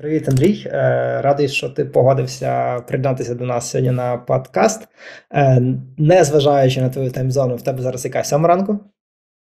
[0.00, 0.62] Привіт, Андрій.
[0.66, 4.88] Е, радий, що ти погодився приєднатися до нас сьогодні на подкаст.
[5.32, 5.62] Е,
[5.98, 8.78] незважаючи на твою таймзону, в тебе зараз яка сьома ранку?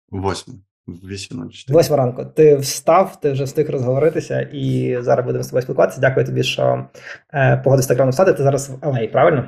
[0.09, 0.55] Восьма.
[0.88, 2.25] Вісім Восьма ранку.
[2.25, 6.01] Ти встав, ти вже встиг розговоритися, і зараз будемо з тобою спілкуватися.
[6.01, 6.88] Дякую тобі, що
[7.34, 8.34] е, погодився так рано встати.
[8.34, 9.48] Ти зараз в LA, правильно?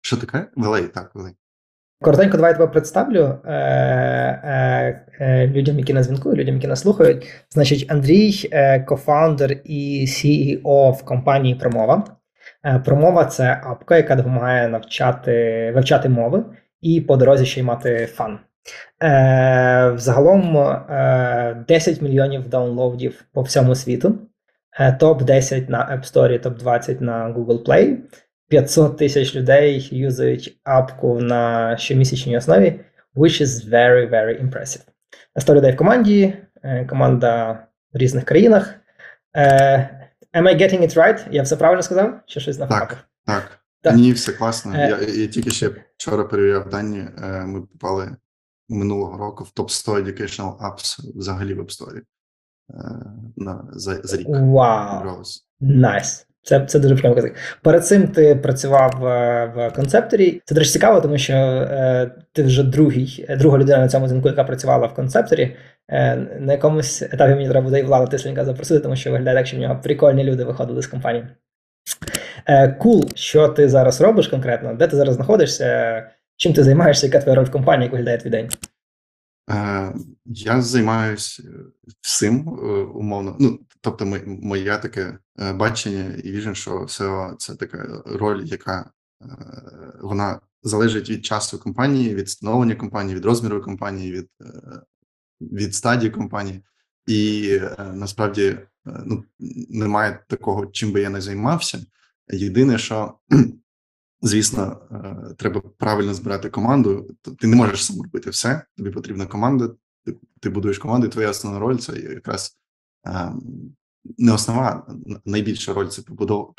[0.00, 0.46] Що таке?
[0.56, 1.30] В LA, так, в LA.
[2.00, 6.80] Коротенько, давай я тебе представлю е, е, е, людям, які на дзвінку, людям, які нас
[6.80, 7.26] слухають.
[7.50, 12.04] Значить, Андрій, е, кофаундер і CEO в компанії Промова.
[12.64, 16.44] Е, Промова це апка, яка допомагає навчати вивчати мови
[16.80, 18.38] і по дорозі ще й мати фан.
[19.02, 24.18] Е, Взагалом е, 10 мільйонів даунлоудів по всьому світу.
[24.78, 27.96] Е, топ 10 на App Store, топ 20 на Google Play.
[28.48, 32.80] 500 тисяч людей юзають апку на щомісячній основі,
[33.16, 34.82] which is very, very impressive.
[35.38, 37.52] 100 людей в команді, е, команда
[37.92, 38.74] в різних країнах.
[39.36, 39.92] Е,
[40.34, 41.26] Am I getting it right?
[41.30, 42.20] Я все правильно сказав?
[42.26, 42.96] Чи щось на Так,
[43.26, 43.58] так.
[43.82, 43.94] Так.
[43.94, 44.72] Ні, все класно.
[44.74, 44.78] Е.
[44.78, 47.04] Я, я тільки ще вчора перевіряв дані.
[47.24, 48.16] Е, Ми попали
[48.68, 52.00] минулого року в топ 100 educational apps взагалі в App Store.
[53.36, 54.26] На, за, за рік.
[54.28, 55.46] Вау, Брос.
[55.60, 56.25] найс.
[56.46, 57.34] Це, це дуже приємно казати.
[57.62, 60.42] Перед цим ти працював е, в концепторі.
[60.44, 64.28] Це дуже цікаво, тому що е, ти вже другий, е, друга людина на цьому дзвінку,
[64.28, 65.56] яка працювала в концепторі.
[65.88, 69.46] Е, на якомусь етапі мені треба буде і влада Тисленька запросити, тому що виглядає так,
[69.46, 71.26] що в нього прикольні люди виходили з компанії.
[72.46, 74.74] Е, Кул, що ти зараз робиш конкретно?
[74.74, 76.10] Де ти зараз знаходишся?
[76.36, 77.06] Чим ти займаєшся?
[77.06, 78.48] Яка твоя роль в компанії, як виглядає твій день?
[79.50, 79.92] Е,
[80.24, 81.42] Я займаюся
[82.00, 82.48] всім
[82.94, 83.36] умовно.
[83.40, 88.90] Ну, тобто, моє таке е, бачення і віжен, що SEO– це така роль, яка
[89.22, 89.26] е,
[90.00, 94.80] вона залежить від часу компанії, від становлення компанії, від розміру компанії, від, е,
[95.40, 96.64] від стадії компанії.
[97.06, 99.24] І насправді ну,
[99.70, 101.78] немає такого, чим би я не займався.
[102.32, 103.14] Єдине, що
[104.22, 104.80] звісно,
[105.38, 107.10] треба правильно збирати команду.
[107.38, 108.62] Ти не можеш сам робити все.
[108.76, 109.70] Тобі потрібна команда.
[110.04, 112.58] Ти, ти будуєш команду, і твоя основна роль це якраз
[114.18, 116.02] не основна, н- найбільша роль це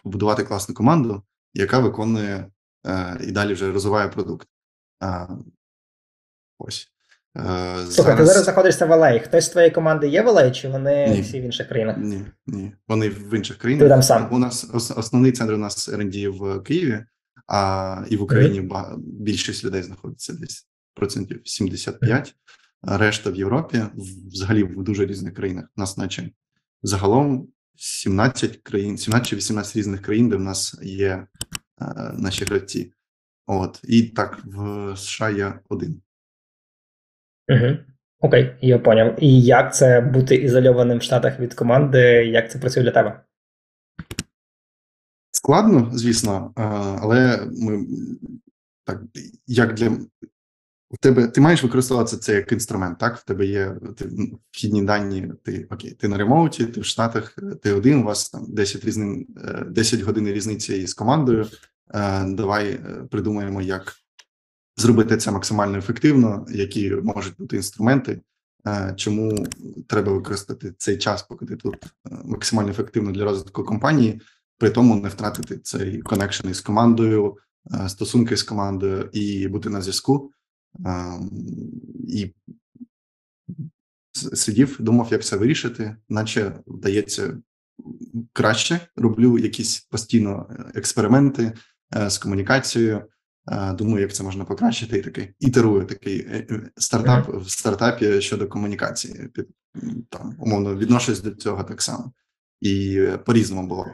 [0.04, 2.52] побудувати класну команду, яка виконує
[2.88, 4.48] е, і далі вже розвиває продукт.
[5.04, 5.28] Е,
[6.60, 6.88] Ось.
[7.38, 9.20] Е, Слухай, ти зараз знаходишся в LA.
[9.24, 11.22] Хтось з твоєї команди є в LA, чи вони Ні.
[11.22, 11.98] всі в інших країнах?
[11.98, 12.72] Ні, ні.
[12.88, 13.84] Вони в інших країнах.
[13.86, 14.28] Ти там сам.
[14.34, 17.06] У нас основний центр у нас R&D в Києві,
[17.48, 23.82] а і в Україні ба- більшість людей знаходиться десь процентів 75, а решта в Європі,
[24.32, 25.66] взагалі в дуже різних країнах.
[25.78, 26.30] У нас, наче
[26.84, 31.28] загалом 17 країн, 17 чи 18 різних країн, де в нас є е,
[32.14, 32.94] наші гравці.
[33.48, 36.02] От і так в США є один.
[37.50, 37.78] Угу.
[38.20, 39.24] Окей, я поняв.
[39.24, 42.00] І як це бути ізольованим в Штатах від команди?
[42.26, 43.24] Як це працює для тебе?
[45.32, 46.62] Складно, звісно, е,
[47.02, 47.86] але ми
[48.84, 49.02] так
[49.48, 49.98] як для
[50.90, 53.00] у тебе ти маєш використовувати це як інструмент.
[53.00, 54.10] Так, в тебе є ти,
[54.52, 55.32] вхідні дані.
[55.44, 58.00] Ти окей, ти на ремоуті, ти в Штатах, е, ти один.
[58.00, 61.48] У вас там 10 різни, е, 10 годин різниці із командою.
[61.94, 63.94] Е, Давай е, придумаємо, як
[64.78, 68.22] зробити це максимально ефективно, які можуть бути інструменти.
[68.68, 69.46] е, Чому
[69.88, 71.90] треба використати цей час, поки ти тут е,
[72.26, 74.22] максимально ефективно для розвитку компанії,
[74.58, 77.38] при тому не втратити цей connection із командою,
[77.74, 80.32] е, стосунки з командою і бути на зв'язку.
[82.08, 82.34] І
[84.34, 87.38] сидів, думав, як це вирішити, наче вдається
[88.34, 88.80] краще.
[88.96, 91.54] Роблю якісь постійно е, експерименти
[91.96, 93.02] е, з комунікацією.
[93.52, 96.28] Е, Думаю, як це можна покращити, і такий ітерую такий
[96.78, 99.28] стартап в стартапі щодо комунікації.
[99.34, 99.48] Під
[100.10, 102.14] там умовно відношусь до цього так само,
[102.62, 103.86] і по-різному було.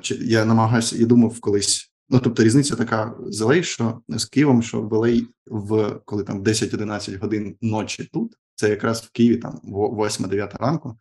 [0.00, 1.87] Чи- Я намагаюся, я думав колись.
[2.10, 6.42] Ну, тобто різниця така з LA, що з Києвом, що в LA в коли там
[6.42, 10.98] 10-11 годин ночі тут, це якраз в Києві там 8-9 ранку,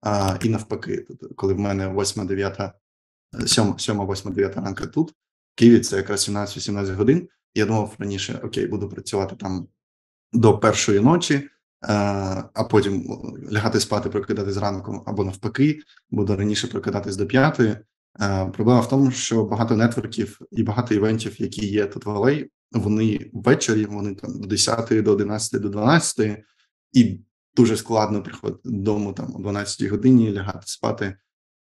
[0.00, 1.06] а, і навпаки,
[1.36, 2.72] коли в мене 8-9,
[3.32, 5.14] 7-8-9 ранку тут, в
[5.54, 7.28] Києві це якраз 17-18 годин.
[7.54, 9.68] Я думав раніше, окей, буду працювати там
[10.32, 11.48] до першої ночі,
[11.80, 13.04] а потім
[13.52, 15.80] лягати спати, прокидатись зранку або навпаки,
[16.10, 17.76] буду раніше прокидатись до п'ятої.
[18.20, 22.46] Е, Проблема в тому, що багато нетворків і багато івентів, які є тут в LA,
[22.72, 26.38] вони ввечері, вони там до 10, до 11, до 12,
[26.92, 27.20] і
[27.56, 31.16] дуже складно приходити додому там о 12 годині, лягати спати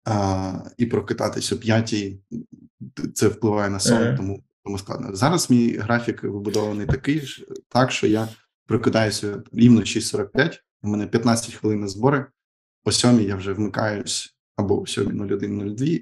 [0.05, 1.95] а, і прокидатись о 5.
[3.13, 5.15] Це впливає на сон, тому, тому складно.
[5.15, 8.27] Зараз мій графік вибудований такий ж, так, що я
[8.65, 12.25] прокидаюся рівно 6.45, у мене 15 хвилин на збори,
[12.83, 16.01] о 7 я вже вмикаюсь або о 7.01.02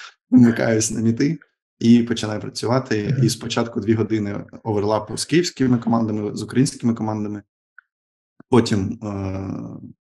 [0.30, 1.38] вмикаюсь на міти
[1.78, 3.16] і починаю працювати.
[3.22, 7.42] І спочатку дві години оверлапу з київськими командами, з українськими командами.
[8.48, 9.06] Потім е,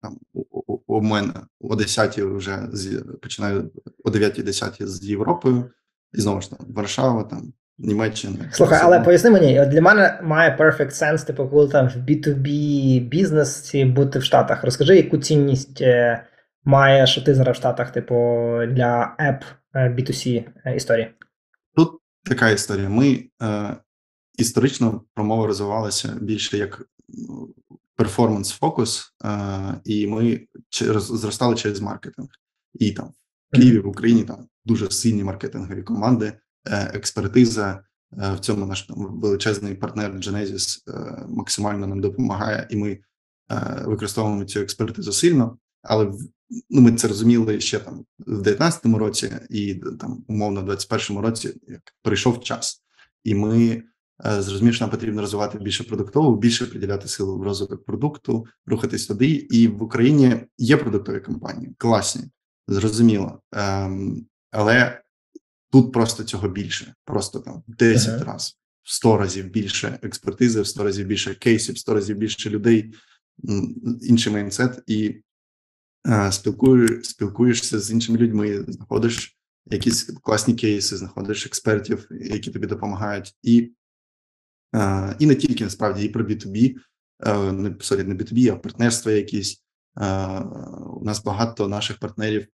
[0.02, 3.72] там у, у мене о 10 вже з починаю
[4.04, 5.72] о 9-10 з Європою,
[6.14, 7.54] і знову ж там Варшава, там
[7.84, 8.36] Німеччина.
[8.52, 13.86] Слухай, але поясни мені, для мене має perfect sense, типу, коли там в B2B бізнесі
[13.86, 14.64] бути в Штатах.
[14.64, 16.24] Розкажи, яку цінність е,
[16.64, 18.16] має, що ти зараз в Штатах, типу,
[18.68, 19.42] для app
[19.76, 21.14] B2C історії?
[21.76, 22.90] Тут така історія.
[22.90, 23.76] Ми е,
[24.38, 26.86] історично промова розвивалася більше як
[27.98, 32.28] перформанс-фокус, е, і ми через, зростали через маркетинг.
[32.74, 33.14] І там
[33.52, 36.34] в Києві, в Україні там дуже сильні маркетингові команди,
[36.68, 37.84] е, експертиза.
[38.18, 43.84] Е, в цьому наш там, величезний партнер Genesis е, максимально нам допомагає, і ми е,
[43.86, 45.58] використовуємо цю експертизу сильно.
[45.82, 46.12] Але
[46.70, 51.54] ну, ми це розуміли ще там в 19-му році, і там умовно в 21-му році,
[51.68, 52.84] як прийшов час,
[53.24, 53.84] і ми
[54.26, 59.08] е, зрозуміли, що нам потрібно розвивати більше продуктову, більше приділяти силу в розвиток продукту, рухатись
[59.08, 59.28] туди.
[59.28, 62.24] І в Україні є продуктові компанії, класні,
[62.68, 65.02] зрозуміло, ем, але
[65.72, 68.26] тут просто цього більше, просто там 10 uh-huh.
[68.26, 72.50] разів, в 100 разів більше експертизи, в 100 разів більше кейсів, в 100 разів більше
[72.50, 72.94] людей,
[74.02, 75.22] інший майнсет і
[76.32, 83.72] спілкуєш, спілкуєшся з іншими людьми, знаходиш якісь класні кейси, знаходиш експертів, які тобі допомагають, і
[85.20, 86.76] і не тільки насправді і про B2B,
[87.52, 89.64] не sorry, не B2B, а партнерства якісь.
[90.96, 92.48] У нас багато наших партнерів,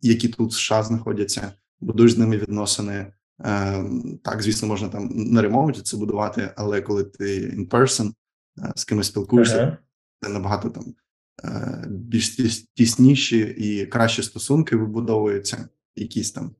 [0.00, 3.12] які тут в США знаходяться, будуєш з ними відносини.
[4.22, 8.12] Так, звісно, можна там на ремоуті це будувати, але коли ти in person
[8.76, 9.76] з кимось спілкуєшся, uh-huh.
[10.20, 11.03] це набагато там Е,
[11.88, 12.36] більш
[12.74, 16.54] тісніші і кращі стосунки вибудовуються, якісь там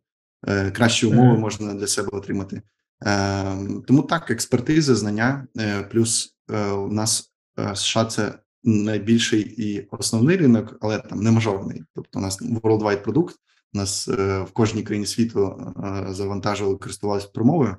[0.49, 2.63] е, кращі умови можна для себе отримати.
[3.07, 3.57] Е,
[3.87, 5.47] тому так, експертиза, знання,
[5.91, 6.37] плюс
[6.77, 7.33] у нас
[7.75, 11.83] США це найбільший і основний ринок, але там не мажорний.
[11.95, 13.37] Тобто, у нас worldwide продукт.
[13.75, 15.73] У нас в кожній країні світу
[16.09, 17.77] завантажували, користувалися промовою.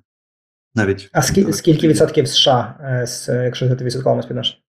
[0.76, 2.78] Навіть а скільки, скільки відсотків США,
[3.28, 4.62] якщо це відсотковому співношення?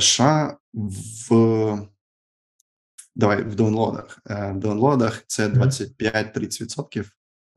[0.00, 1.88] США в
[3.18, 4.18] давай в download ах.
[4.30, 7.00] Е, в download ах це 25-30%,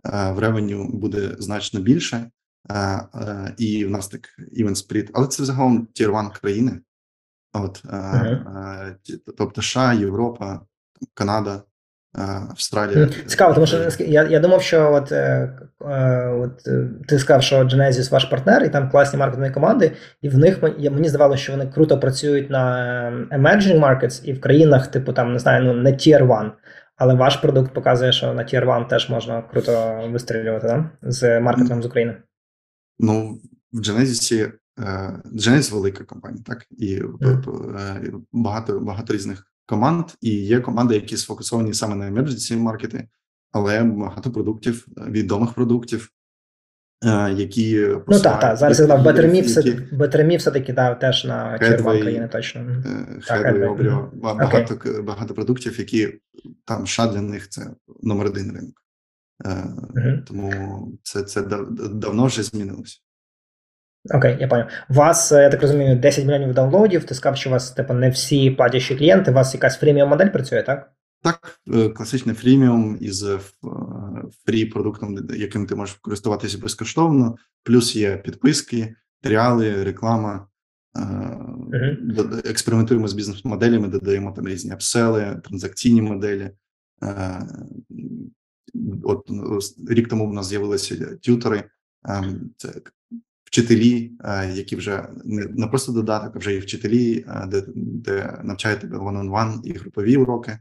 [0.05, 2.31] е, в revenue буде значно більше,
[2.71, 4.29] е, і в нас так
[4.59, 6.81] even split, Але це загалом tier 1 країни.
[7.53, 8.95] От, uh-huh.
[9.37, 10.65] Тобто США, Європа,
[11.13, 11.63] Канада.
[12.13, 13.09] Австралія.
[13.25, 17.59] Цікаво, тому що я я думав, що от е, е, от е, ти сказав, що
[17.59, 19.91] Genesis ваш партнер, і там класні маркетингові команди,
[20.21, 24.87] і в них мені здавалося, що вони круто працюють на emerging markets і в країнах,
[24.87, 26.51] типу там не знаю, ну не Tier 1.
[26.95, 30.89] Але ваш продукт показує, що на Tier 1 теж можна круто вистрілювати да?
[31.01, 32.17] з маркетингом з України.
[32.99, 33.39] Ну,
[33.73, 34.51] в Genesis
[35.33, 38.21] Genesis велика компанія, так і mm.
[38.31, 43.07] багато багато різних команд, і є команди, які сфокусовані саме на emergency маркети,
[43.51, 46.09] але багато продуктів, відомих продуктів,
[47.05, 48.57] е, які ну так, так.
[48.57, 49.61] зараз я сказав, Betterme все
[49.97, 52.61] Betterme все-таки дав теж на червон країни точно.
[52.61, 55.03] Headway, Обріо, багато okay.
[55.03, 56.19] багато продуктів, які
[56.65, 57.71] там США для них це
[58.03, 58.81] номер один ринок.
[59.45, 60.23] Uh-huh.
[60.23, 60.53] Тому
[61.03, 61.41] це це
[61.91, 62.99] давно вже змінилося.
[64.09, 64.65] Окей, я понял.
[64.89, 67.03] У вас, е, я так розумію, 10 мільйонів даунлодів.
[67.03, 70.29] Ти сказав, що у вас типу, не всі платящі клієнти, у вас якась фріміум модель
[70.29, 70.91] працює, так?
[71.23, 73.39] Так, е, класичний фріміум із е,
[74.45, 80.47] фрі продуктом, яким ти можеш користуватися безкоштовно, плюс є підписки, тріали, реклама.
[82.45, 86.51] Експериментуємо з бізнес-моделями, додаємо там різні апсели, транзакційні моделі.
[89.03, 91.63] От ну, рік тому в нас з'явилися тютори.
[92.05, 92.69] Ем, це
[93.51, 95.05] вчителі, е, які вже
[95.49, 100.17] не просто додаток, а вже і вчителі, е, де де навчають тебе one-on-one і групові
[100.17, 100.51] уроки.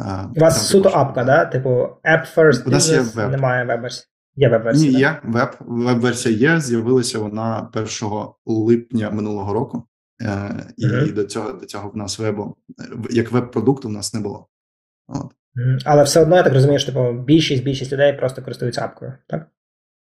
[0.00, 1.44] Е, У вас суто апка, да?
[1.44, 1.70] Типу
[2.04, 3.30] App First У нас є веб.
[3.30, 4.06] немає веб-версії?
[4.36, 4.92] Є веб-версія?
[4.92, 5.56] Ні, є веб.
[5.60, 6.60] Веб-версія є.
[6.60, 7.88] З'явилася вона 1
[8.46, 9.88] липня минулого року,
[10.76, 11.14] і uh-huh.
[11.14, 12.56] до цього до цього в нас вебу
[13.10, 14.48] як веб-продукту в нас не було.
[15.08, 15.32] От.
[15.84, 19.46] Але все одно я так розумію, що типу, більшість більшість людей просто користуються апкою, так?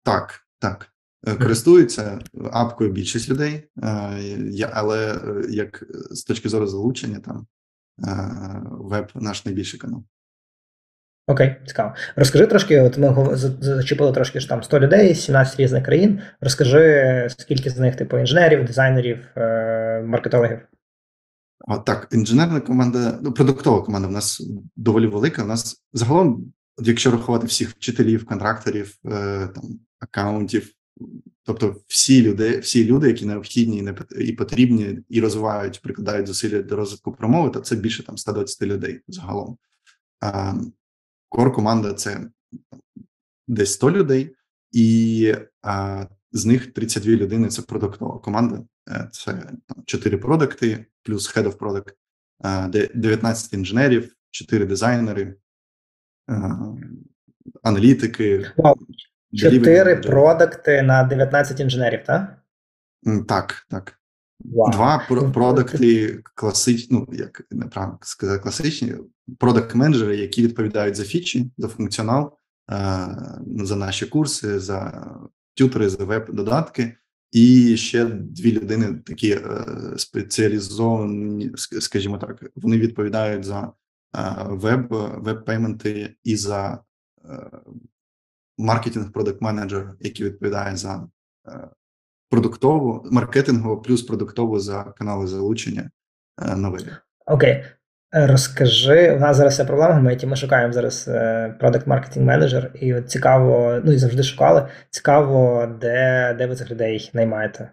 [0.04, 0.93] Так, так.
[1.26, 2.19] Е, користуються
[2.52, 7.47] апкою більшість людей, е, але е, як з точки зору залучення, там
[8.71, 10.04] веб наш найбільший канал.
[11.26, 11.95] Окей, цікаво.
[12.16, 16.21] Розкажи трошки, от ми зачепили трошки що там 100 людей, 17 різних країн.
[16.40, 19.19] Розкажи, скільки з них, типу, інженерів, дизайнерів,
[20.07, 20.59] маркетологів?
[21.69, 25.43] А, Так, інженерна команда, ну, продуктова команда в нас доволі велика.
[25.43, 28.95] У нас загалом, якщо рахувати всіх вчителів, контракторів,
[29.54, 30.75] там акаунтів,
[31.42, 37.12] тобто всі люди, всі люди, які необхідні і потрібні, і розвивають, прикладають зусилля до розвитку
[37.12, 39.58] промови, то це більше там 120 людей загалом.
[41.28, 42.30] Кор команда це
[43.49, 44.37] десь 100 людей,
[44.73, 45.34] і
[46.32, 48.64] з них 32 людини це продуктова команда.
[48.88, 49.52] Е, це
[49.87, 51.92] 4 продукти, плюс Head of Product,
[52.94, 55.37] 19 інженерів, 4 дизайнери,
[57.62, 58.52] аналітики.
[59.36, 62.38] 4 продукти на 19 інженерів, так?
[63.28, 63.98] Так, так.
[64.44, 64.72] Wow.
[64.72, 68.94] Два продукти класичні, ну як неправильно сказати, класичні
[69.38, 72.32] продакт менеджери які відповідають за фічі, за функціонал,
[73.56, 75.06] за наші курси, за
[75.54, 76.96] тютери, за веб-додатки,
[77.32, 79.64] і ще дві людини такі е,
[79.96, 83.72] спеціалізовані, скажімо так, вони відповідають за
[84.46, 84.86] веб,
[85.18, 86.78] веб-пейменти і за
[87.24, 87.50] е,
[88.58, 91.06] маркетинг продакт менеджер який відповідає за
[91.49, 91.68] е,
[92.30, 95.90] продуктову, маркетингову плюс продуктову за канали залучення
[96.56, 96.90] на вебі.
[97.26, 97.64] Окей.
[98.16, 100.26] Розкажи, у нас зараз є проблема в.
[100.26, 101.11] Ми шукаємо зараз
[101.61, 104.68] продакт маркетинг менеджер, і от цікаво, ну і завжди шукали.
[104.90, 107.70] Цікаво, де де ви цих людей наймаєте,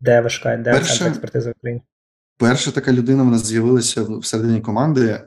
[0.00, 1.82] де ви шукаєте, де Перше, центр експертизи в Україні?
[2.36, 5.20] Перша така людина в нас з'явилася всередині команди.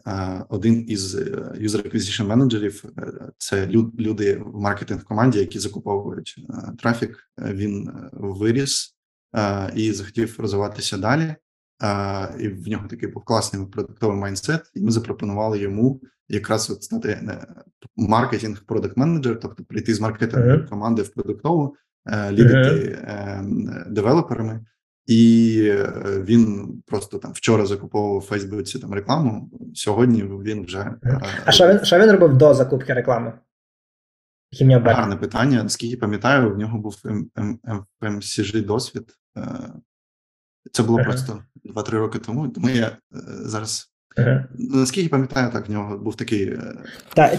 [0.50, 1.22] Один із е,
[1.62, 2.84] user acquisition менеджерів
[3.38, 3.68] це
[4.00, 7.18] люди в маркетинг команді, які закуповують е, трафік.
[7.38, 8.96] Він е, виріс
[9.76, 11.36] і захотів розвиватися далі
[12.40, 17.10] і в нього такий був класний продуктовий майндсет, і ми запропонували йому якраз от стати
[17.10, 17.48] е,
[17.96, 20.70] маркетинг продакт менеджер, тобто прийти з маркетингової uh-huh.
[20.70, 23.92] команди в продуктову, е, лідити uh-huh.
[23.92, 24.66] девелоперами.
[25.08, 25.94] І е,
[26.26, 29.50] він просто там вчора закуповував в Фейсбуці там рекламу.
[29.76, 30.94] Сьогодні він вже
[31.46, 33.34] а що він що він робив до закупки реклами?
[34.96, 35.64] Гарне питання.
[35.64, 36.96] Наскільки пам'ятаю, в нього був
[38.02, 39.14] FMCG досвід.
[40.72, 41.04] Це було uh-huh.
[41.04, 41.44] просто
[41.76, 42.48] 2-3 роки тому.
[42.48, 42.98] Тому я е,
[43.28, 43.92] зараз.
[44.18, 44.44] Uh-huh.
[44.58, 46.54] Наскільки пам'ятаю, так в нього був такий.
[46.54, 46.74] Е,
[47.14, 47.38] та,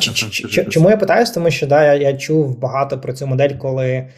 [0.69, 1.31] чому я питаюсь?
[1.31, 4.11] Тому що да, я я чув багато про цю модель, коли е,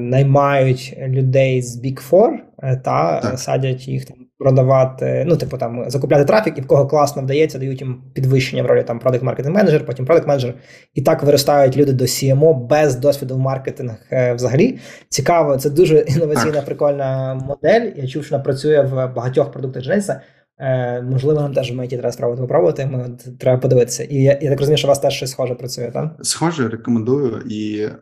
[0.00, 2.30] наймають людей з Big Four
[2.62, 3.38] е, та так.
[3.38, 7.80] садять їх там продавати, ну, типу, там закупляти трафік, і в кого класно вдається, дають
[7.80, 10.54] їм підвищення в ролі там продакт маркетинг менеджер, потім продакт менеджер.
[10.94, 14.78] І так виростають люди до CMO без досвіду в маркетинг е, взагалі.
[15.08, 17.90] Цікаво, це дуже інноваційна, прикольна модель.
[17.96, 20.20] Я чув, що вона працює в багатьох продуктах Genesis.
[20.60, 22.86] Е, можливо, нам теж в меті треба спробувати попробувати.
[22.86, 24.04] Ми треба подивитися.
[24.04, 26.16] І я, я так розумію, що у вас теж щось схоже працює, так?
[26.22, 27.42] Схоже, рекомендую.
[27.48, 27.98] І е,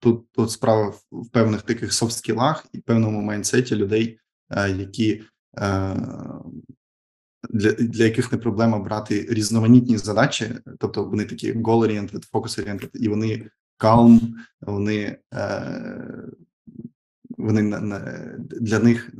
[0.00, 4.18] тут тут справа в певних таких софт-скілах і певному майнсеті людей,
[4.50, 5.22] е, які
[7.50, 13.46] для для яких не проблема брати різноманітні задачі, тобто вони такі goal-oriented, focus-oriented, і вони
[13.78, 14.20] calm,
[14.60, 15.62] вони е,
[17.38, 17.62] вони
[18.60, 19.10] для них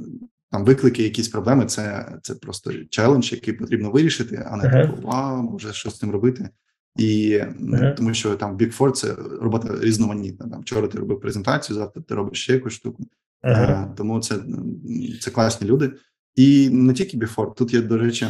[0.52, 1.66] виклики, якісь проблеми.
[1.66, 4.86] Це це просто челендж, який потрібно вирішити, а не uh-huh.
[4.86, 6.48] типу вау, може щось з цим робити.
[6.96, 7.94] І uh-huh.
[7.94, 10.48] тому, що там Big Four– це робота різноманітна.
[10.48, 13.06] Там вчора ти робив презентацію, завтра ти робиш ще якусь штуку.
[13.42, 13.94] Uh-huh.
[13.94, 14.38] Тому це
[15.20, 15.92] це класні люди.
[16.34, 18.26] І не тільки Before, тут є, до речі,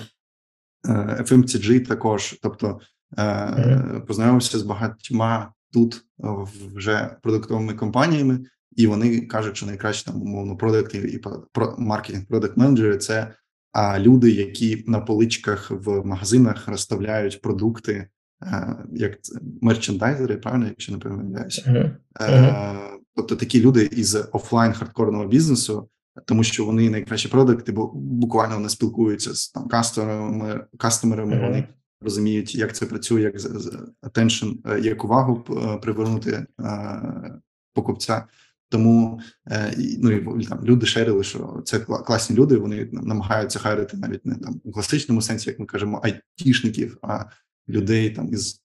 [0.88, 2.38] е, FMCG також.
[2.42, 2.80] Тобто
[3.16, 4.06] mm-hmm.
[4.06, 6.04] познайомився з багатьма тут
[6.74, 8.40] вже продуктовими компаніями,
[8.78, 11.18] і вони кажуть, що найкраще там умовно продукти і
[11.52, 13.32] про маркетинг продакт менеджери це
[13.72, 18.08] а люди, які на поличках в магазинах розставляють продукти,
[18.42, 19.18] е, як
[19.62, 21.92] мерчендайзери, правильно, якщо не помиляюся.
[22.20, 22.76] Mm-hmm.
[23.14, 25.88] Тобто такі люди із офлайн хардкорного бізнесу
[26.24, 31.34] тому що вони найкращі продукти, бо буквально вони спілкуються з там кастомерами, кастомерами.
[31.34, 31.46] Mm-hmm.
[31.46, 31.68] Вони
[32.00, 33.36] розуміють, як це працює, як
[34.02, 35.44] attention, е, як увагу
[35.82, 36.46] привернути
[37.74, 38.24] покупця.
[38.70, 39.20] Тому
[39.98, 42.56] ну і там люди шерили, що це класні люди.
[42.56, 47.24] Вони намагаються хайрити навіть не там у класичному сенсі, як ми кажемо, айтішників, а
[47.68, 48.62] людей там із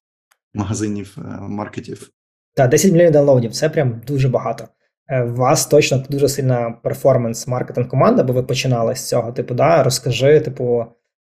[0.53, 2.09] магазинів, маркетів.
[2.55, 4.67] Так, 10 мільйонів даунлоудів це прям дуже багато.
[5.09, 9.31] У е, вас точно дуже сильна перформанс-маркетинг команда, бо ви починали з цього.
[9.31, 10.85] Типу, да, розкажи, типу,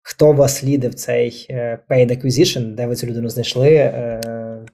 [0.02, 3.74] хто вас лідив цей е, paid acquisition, де ви цю людину знайшли?
[3.74, 4.66] Е?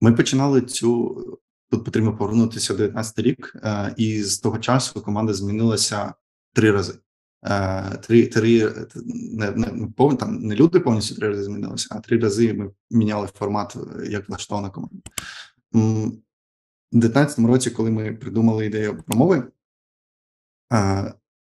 [0.00, 1.16] Ми починали цю.
[1.70, 3.56] Тут потрібно повернутися в 19 рік,
[3.96, 6.14] і з того часу команда змінилася
[6.52, 6.94] три рази.
[8.02, 8.72] Три три
[9.04, 13.26] не не, не, там не люди повністю три рази змінилися, а три рази ми міняли
[13.26, 14.96] формат, як влаштована команда.
[15.72, 16.10] У
[16.92, 19.44] 19 році, коли ми придумали ідею промови,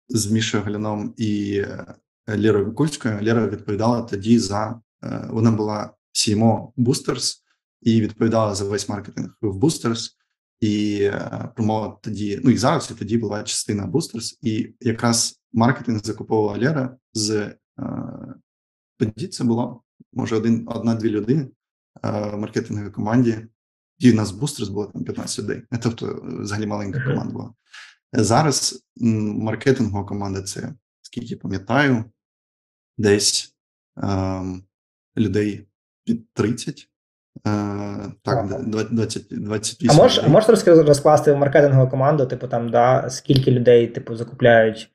[0.08, 1.62] з Мішою Галяном і
[2.28, 3.20] Лірою Вікульською.
[3.20, 4.80] Ліра відповідала тоді за
[5.28, 7.36] вона була CMO Boosters
[7.82, 10.17] і відповідала за весь маркетинг в Boosters.
[10.60, 11.10] І
[11.56, 16.96] промова тоді, ну і зараз і тоді була частина Boosters, і якраз маркетинг закуповувала Лера
[17.12, 17.54] з
[18.98, 21.48] тоді це було може один одна-дві людини
[22.02, 23.46] в маркетинговій команді.
[23.98, 25.62] І в нас Boosters було там 15 людей.
[25.82, 27.54] Тобто, взагалі маленька команда була.
[28.12, 32.04] Зараз маркетингова команда це скільки пам'ятаю,
[32.98, 33.56] десь
[33.96, 34.64] ем,
[35.16, 35.66] людей
[36.04, 36.90] під 30.
[37.46, 38.46] Е, так,
[38.90, 44.16] 20, 28 А можеш а можеш розкласти маркетингову команду, типу там, да, скільки людей типу,
[44.16, 44.90] закупляють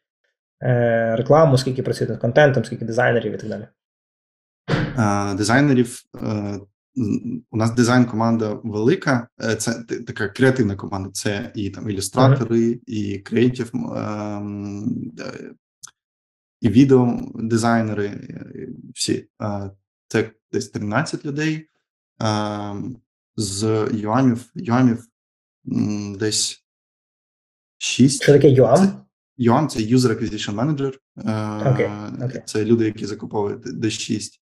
[0.63, 3.67] е, рекламу, скільки працюють над контентом, скільки дизайнерів і так далі?
[4.97, 6.01] Е, дизайнерів.
[6.21, 6.59] Е,
[7.51, 11.09] у нас дизайн-команда велика, е, це така креативна команда.
[11.13, 12.79] Це і там ілюстратори, uh-huh.
[12.87, 15.11] і креатив, ем,
[16.61, 18.11] і відеодизайнери,
[18.95, 19.27] всі.
[20.07, 21.69] Це десь 13 людей.
[23.35, 25.07] З юамів, юамів
[26.17, 26.65] десь
[27.77, 28.23] 6.
[28.23, 29.05] Що таке юам?
[29.37, 30.93] Юам це User Acquisition Manager.
[31.17, 32.17] Okay.
[32.17, 32.43] Okay.
[32.45, 34.41] Це люди, які закуповують десь 6.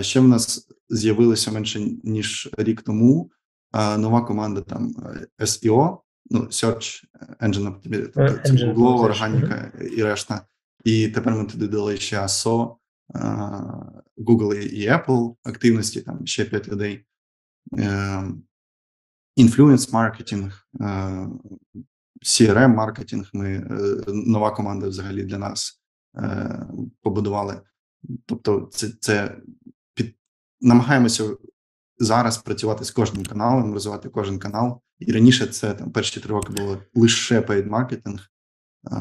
[0.00, 3.30] Ще в нас з'явилося менше ніж рік тому.
[3.98, 4.94] Нова команда там
[5.38, 5.98] SEO,
[6.30, 7.04] ну Search
[7.40, 10.46] Engine Optimization, Google, органіка і решта.
[10.84, 12.74] І тепер ми туди дали ще ASO,
[14.18, 17.06] Google і Apple активності, там ще 5 людей.
[19.36, 20.68] Інфлюенс маркетинг,
[22.24, 23.30] crm маркетинг.
[23.32, 23.66] Ми
[24.06, 25.82] нова команда взагалі для нас
[27.02, 27.60] побудували.
[28.26, 29.38] Тобто, це це
[29.94, 30.16] під
[30.60, 31.36] намагаємося
[31.98, 34.80] зараз працювати з кожним каналом, розвивати кожен канал.
[34.98, 38.30] І раніше це там перші три роки було лише paid маркетинг.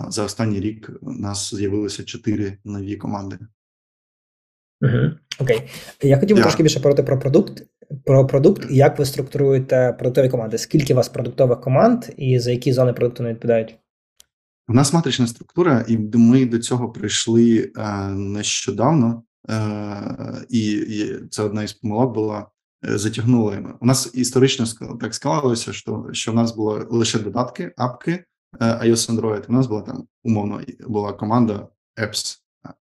[0.08, 3.40] За останній рік у нас з'явилося чотири нові команди.
[4.84, 5.12] Угу.
[5.40, 5.62] Окей.
[6.02, 6.44] Я хотів би yeah.
[6.44, 7.64] трошки більше говорити про продукт,
[8.06, 10.58] про продукт і як ви структуруєте продуктові команди.
[10.58, 13.76] Скільки у вас продуктових команд і за які зони продукту не відповідають?
[14.68, 19.56] У нас матрична структура, і ми до цього прийшли е, нещодавно, е,
[20.50, 22.48] і, і це одна із помилок була.
[22.86, 23.66] Е, затягнули.
[23.80, 24.66] У нас історично
[25.02, 29.46] так склалося, що що в нас було лише додатки, апки е, iOS Android.
[29.50, 31.68] У нас була там умовно була команда
[32.02, 32.43] Apps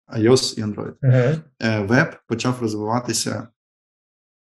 [0.09, 0.95] iOS і Android.
[1.03, 1.87] Uh-huh.
[1.87, 3.49] Веб почав розвиватися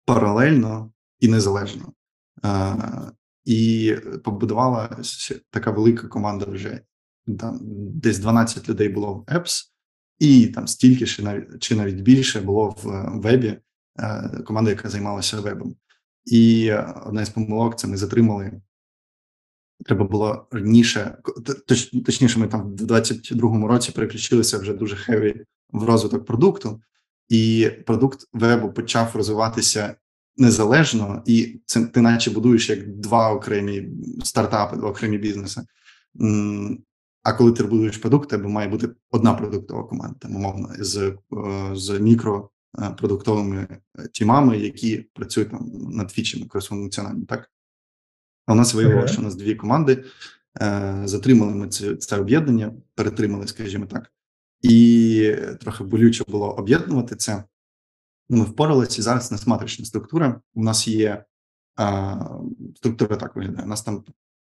[0.07, 1.93] паралельно і незалежно.
[3.45, 4.99] І побудувала
[5.51, 6.81] така велика команда вже
[7.39, 7.59] там
[7.95, 9.65] десь 12 людей було в Apps,
[10.19, 13.59] і там стільки чи навіть чи навіть більше було в вебі
[14.47, 15.77] команда, яка займалася вебом.
[16.25, 16.73] І
[17.07, 18.61] одна з помилок це ми затримали.
[19.85, 21.19] Треба було раніше,
[21.67, 26.81] точ, точніше, ми там в 22-му році переключилися вже дуже хеві в розвиток продукту,
[27.29, 29.95] і продукт вебу почав розвиватися
[30.37, 33.89] незалежно, і це ти наче будуєш як два окремі
[34.25, 35.63] стартапи, два окремі бізнеси.
[37.23, 41.17] А коли ти будуєш продукт, тебе має бути одна продуктова команда, там, умовно, з е,
[41.73, 43.67] з мікропродуктовими
[43.99, 47.51] е, тімами, які працюють там над фічами кросфункціональні, так?
[48.47, 50.05] А у нас виявилося, що у нас дві команди.
[50.61, 54.13] Е, затримали ми це це об'єднання, перетримали, скажімо так,
[54.63, 57.45] і трохи болюче було об'єднувати це.
[58.29, 60.41] Ну, Ми впоралися і зараз у нас матрична структура.
[60.55, 61.25] У нас є
[61.77, 62.17] а,
[62.77, 63.65] структура так виглядає.
[63.65, 64.05] У нас там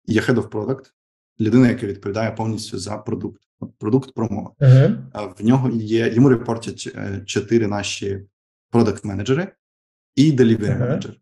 [0.06, 0.91] є head of product,
[1.39, 3.41] людина, яка відповідає повністю за продукт.
[3.78, 4.52] Продукт промова.
[4.60, 5.34] Uh-huh.
[5.39, 8.26] В нього є, йому репортять е, чотири наші
[8.72, 9.52] продакт-менеджери
[10.15, 11.15] і delivery менеджер.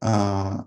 [0.00, 0.64] Uh-huh.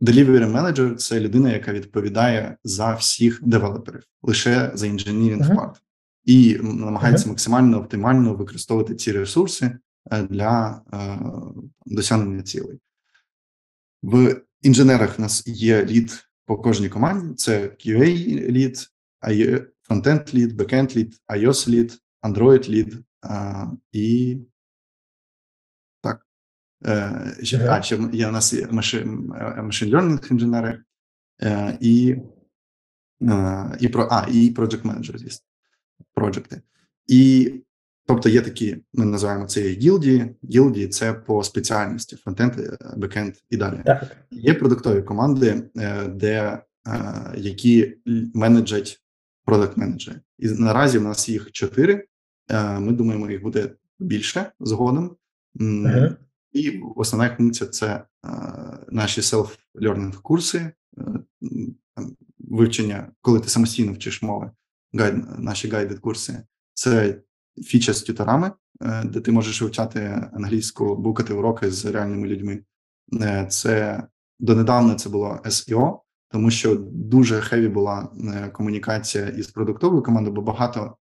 [0.00, 5.56] Delivery менеджер це людина, яка відповідає за всіх девелоперів, лише за engineering угу.
[5.56, 5.82] part
[6.26, 9.78] і намагається максимально оптимально використовувати ці ресурси
[10.10, 11.18] е, для е,
[11.86, 12.80] досягнення цілей.
[14.02, 18.04] В інженерах у нас є lead по кожній команді: це QA
[18.50, 18.88] lead,
[19.82, 22.98] frontend lead, backend lead, iOS lead, Android lead
[23.92, 24.38] і
[26.00, 26.26] так.
[26.86, 30.82] Е, а, ще є у нас є машин learning інженери
[31.80, 32.16] і
[33.80, 35.45] і про а, і project manager, звісно
[36.16, 36.62] проджекти.
[37.06, 37.52] І
[38.06, 40.36] тобто є такі, ми називаємо це гілдії.
[40.50, 43.80] Гілдії це по спеціальності: фронтенд, е, бекенд і далі.
[43.86, 44.16] Так.
[44.30, 46.62] Є продуктові команди, е, де е,
[47.36, 47.96] які
[48.34, 49.02] менеджать
[49.44, 50.20] продакт менеджери.
[50.38, 52.06] І наразі в нас їх чотири.
[52.78, 55.16] Ми думаємо, їх буде більше згодом.
[55.56, 56.16] Uh-huh.
[56.52, 58.04] І основна функція це
[58.88, 60.70] наші self-learning курси,
[62.38, 64.50] вивчення, коли ти самостійно вчиш мови
[64.98, 66.42] гайд, наші гайдед курси.
[66.74, 67.20] Це
[67.62, 72.62] фіча з тюторами, е, де ти можеш вивчати англійську, букати уроки з реальними людьми.
[73.22, 74.02] Е, це
[74.38, 80.42] донедавна це було SEO, тому що дуже хеві була е, комунікація із продуктовою командою, бо
[80.42, 80.96] багато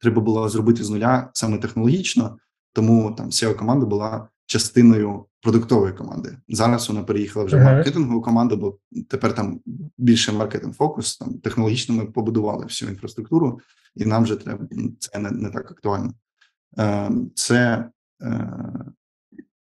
[0.00, 2.38] треба було зробити з нуля саме технологічно,
[2.72, 6.36] тому там seo команда була частиною продуктової команди.
[6.48, 9.60] Зараз вона переїхала вже в маркетингову команду, бо тепер там
[9.98, 11.18] більше маркетинг фокус.
[11.18, 13.60] Там технологічно ми побудували всю інфраструктуру,
[13.96, 14.66] і нам вже треба
[14.98, 16.12] це не, не так актуально.
[16.78, 17.84] Е, це
[18.22, 18.48] е,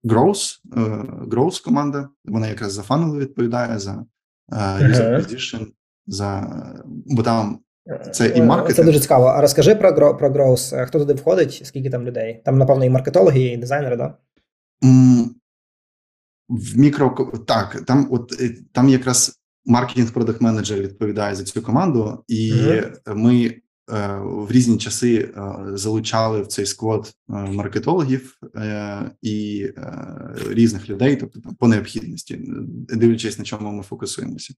[0.05, 0.81] Growth, е,
[1.27, 2.09] Growth команда.
[2.25, 4.05] Вона якраз за фанели відповідає за
[4.53, 5.67] user acquisition,
[6.07, 7.59] за бо там
[8.13, 8.77] це і маркетинг.
[8.77, 9.27] Це дуже цікаво.
[9.27, 10.87] А розкажи про про Growth.
[10.87, 11.63] Хто туди входить?
[11.65, 12.43] Скільки там людей?
[12.45, 14.15] Там, напевно, і маркетологи, і дизайнери, да?
[16.49, 22.25] В мікро так, там от е, там якраз маркетинг продакт менеджер відповідає за цю команду,
[22.29, 23.15] і mm-hmm.
[23.15, 30.35] ми е, в різні часи е, залучали в цей склад е, маркетологів е, і е,
[30.49, 32.41] різних людей, тобто там по необхідності,
[32.89, 34.55] дивлячись на чому ми фокусуємося.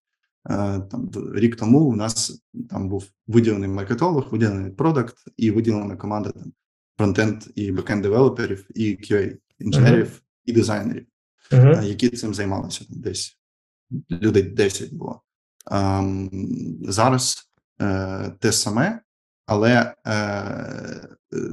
[0.91, 6.53] Там рік тому у нас там був виділений маркетолог, виділений продакт і виділена команда там
[6.99, 10.21] фронтенд і бекенд девелоперів і QA інженерів uh-huh.
[10.45, 11.07] і дизайнерів,
[11.51, 11.83] uh-huh.
[11.83, 13.39] які цим займалися десь
[14.11, 15.23] людей 10 було.
[15.71, 16.31] Ем,
[16.89, 19.01] Зараз е, те саме,
[19.47, 21.09] але е,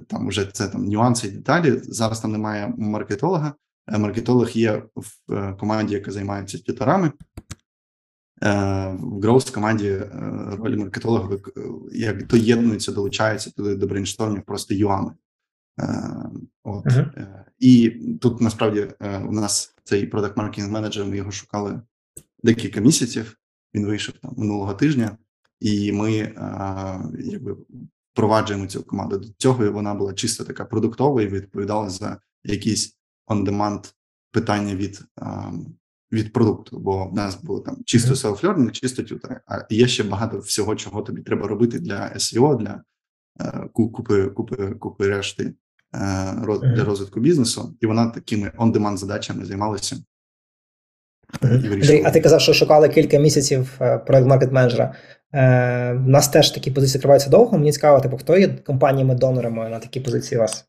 [0.07, 1.79] там вже це там нюанси і деталі.
[1.83, 3.53] Зараз там немає маркетолога.
[3.87, 7.11] Е, маркетолог є в е, команді, яка займається тюторами.
[8.43, 8.51] Е,
[8.99, 10.01] в Growth команді
[10.59, 11.37] роль маркетолога
[11.91, 15.11] як доєднується, долучається туди до брейнштормів просто юами.
[16.63, 17.27] От uh-huh.
[17.59, 17.89] і
[18.21, 21.05] тут насправді е, у нас цей продакт маркетинг менеджер.
[21.05, 21.81] Ми його шукали
[22.43, 23.37] декілька місяців.
[23.75, 25.17] Він вийшов там минулого тижня,
[25.59, 26.11] і ми
[27.19, 27.57] якби
[28.13, 29.17] впроваджуємо цю команду.
[29.17, 33.93] До цього вона була чисто така продуктова і відповідала за якісь on-demand
[34.31, 35.03] питання від
[36.11, 36.79] від продукту.
[36.79, 39.41] Бо в нас було там чисто self-learning, чисто тютери.
[39.45, 42.83] А є ще багато всього, чого тобі треба робити для SEO, для
[43.39, 45.66] е, купи, купи, купи решти Е,
[46.63, 49.95] для розвитку бізнесу, і вона такими on-demand задачами займалася.
[51.41, 54.93] Андрій, а ти казав, що шукали кілька місяців е, проект маркет менеджера.
[55.33, 57.57] Е, У нас теж такі позиції триваються довго.
[57.57, 60.65] Мені цікаво, типу, хто є компаніями-донорами на такі позиції у вас?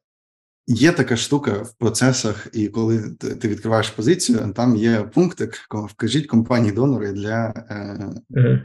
[0.67, 3.03] Є така штука в процесах, і коли
[3.41, 5.55] ти відкриваєш позицію, там є пунктик,
[5.88, 7.55] вкажіть компанії донори для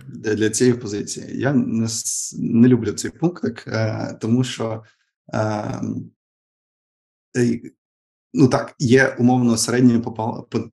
[0.06, 1.40] для, для цієї позиції.
[1.40, 1.88] Я не
[2.40, 3.68] не люблю цей пунктик,
[4.20, 4.84] тому що
[8.34, 10.12] ну так, є умовно середньої по,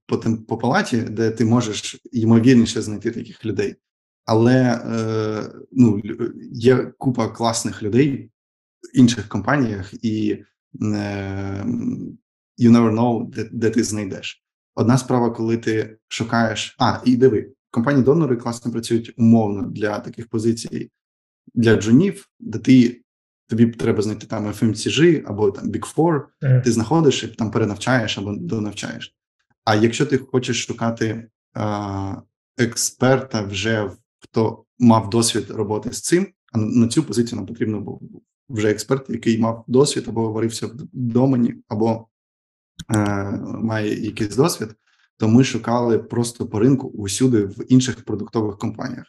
[0.06, 0.18] по,
[0.48, 3.76] по, палаті, де ти можеш ймовірніше знайти таких людей.
[4.24, 6.00] Але е, ну,
[6.52, 8.30] є купа класних людей
[8.82, 10.44] в інших компаніях, і
[10.82, 11.64] е,
[12.58, 14.44] you never know, де, де ти знайдеш.
[14.74, 16.76] Одна справа, коли ти шукаєш.
[16.78, 20.90] А, і диви, компанії донори класно працюють умовно для таких позицій
[21.54, 23.02] для джунів, де ти
[23.50, 26.62] тобі треба знайти там FMCG або там Big Four, mm.
[26.62, 29.16] ти знаходиш і там перенавчаєш або донавчаєш.
[29.64, 32.16] А якщо ти хочеш шукати а,
[32.58, 38.22] експерта, вже хто мав досвід роботи з цим, а на цю позицію нам потрібно був
[38.48, 42.06] вже експерт, який мав досвід або варився в домені, або
[42.94, 44.68] е, має якийсь досвід,
[45.16, 49.06] то ми шукали просто по ринку усюди в інших продуктових компаніях.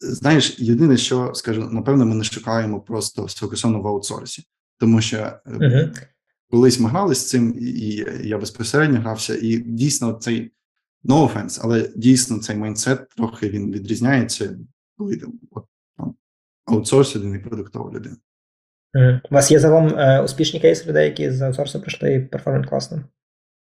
[0.00, 4.44] Знаєш, єдине, що скажу, напевно, ми не шукаємо просто сфокусовано в аутсорсі,
[4.78, 6.06] тому що uh-huh.
[6.50, 10.52] колись ми грали з цим, і я безпосередньо грався, і дійсно цей
[11.04, 14.58] no offense, але дійсно цей майндсет трохи він відрізняється,
[14.96, 15.32] коли там
[16.64, 18.16] аутсорс людини продуктова людина.
[18.94, 19.20] Uh-huh.
[19.30, 23.02] У вас є загалом е, успішні кейси людей, які з аутсорсу прийшли і перформують класно?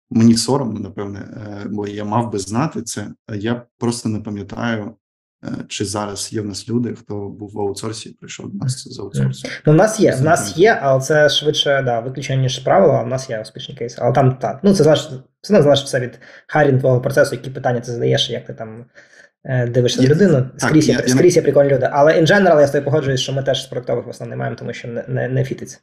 [0.10, 3.08] Мені соромно, напевне, е, бо я мав би знати це.
[3.36, 4.96] Я просто не пам'ятаю.
[5.44, 8.88] Е, чи зараз є в нас люди, хто був в аутсорсі і прийшов до нас
[8.88, 9.48] з аутсорсу?
[9.66, 13.04] Ну, в нас є, в нас є, але це швидше да, виключення, ніж правило, а
[13.04, 13.98] в нас є успішні кейси.
[14.02, 14.60] Але там так.
[14.64, 18.46] Ну, це залежить, це не залежить все від харінгового процесу, які питання ти задаєш, як
[18.46, 18.86] ти там
[19.68, 21.90] дивишся на людину, скрізь є, скрізь є прикольні люди.
[21.92, 24.56] Але in general я з тобою погоджуюсь, що ми теж з в основному не маємо,
[24.56, 25.78] тому що не не, не фітиться.